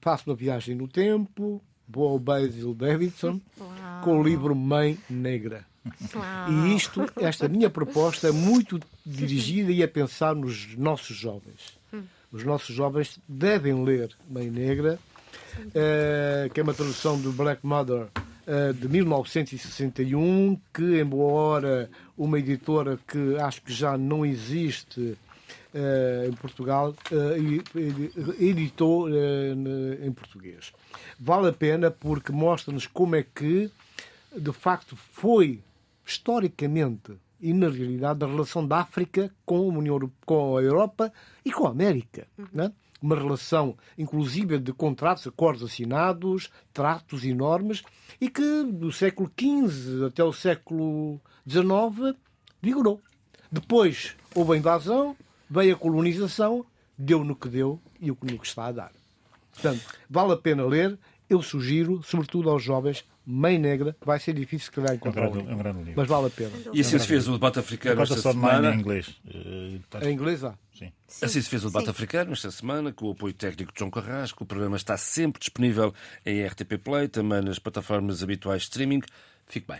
[0.02, 1.62] faço uma viagem no tempo,
[1.96, 4.02] ao Basil Davidson Uau.
[4.04, 5.66] com o livro Mãe Negra.
[6.14, 6.52] Uau.
[6.52, 11.78] E isto, esta minha proposta é muito dirigida e a pensar nos nossos jovens
[12.36, 15.00] os nossos jovens devem ler Mãe Negra,
[15.68, 18.08] uh, que é uma tradução do Black Mother
[18.46, 26.34] uh, de 1961, que, embora uma editora que acho que já não existe uh, em
[26.34, 26.94] Portugal,
[28.40, 30.72] editou em português.
[31.20, 33.70] Vale a pena porque mostra-nos como é que,
[34.36, 35.62] de facto, foi
[36.06, 41.12] historicamente e, na realidade, a relação da África com a, União, com a Europa
[41.44, 42.28] e com a América.
[42.38, 42.48] Uhum.
[42.54, 42.72] Né?
[43.02, 47.84] Uma relação, inclusive, de contratos, acordos assinados, tratos enormes,
[48.20, 52.16] e que do século XV até o século XIX
[52.62, 53.02] vigorou.
[53.52, 55.16] Depois houve a invasão,
[55.50, 56.66] veio a colonização,
[56.98, 58.92] deu no que deu e o no que está a dar.
[59.54, 60.98] Portanto, vale a pena ler.
[61.30, 65.24] Eu sugiro, sobretudo aos jovens, meio negra, vai ser difícil se calhar encontrar.
[65.24, 65.94] É um grande, é um grande livro.
[65.96, 66.52] Mas vale a pena.
[66.72, 68.76] E assim se fez o debate africano esta só semana.
[68.76, 69.16] em inglês.
[69.28, 70.54] Eh, tá- Em inglês há.
[70.78, 70.92] Sim.
[71.24, 71.92] Assim se fez o debate Sim.
[71.92, 74.44] africano esta semana, com o apoio técnico de João Carrasco.
[74.44, 75.92] O programa está sempre disponível
[76.24, 79.02] em RTP Play, também nas plataformas habituais de streaming.
[79.48, 79.80] Fique bem.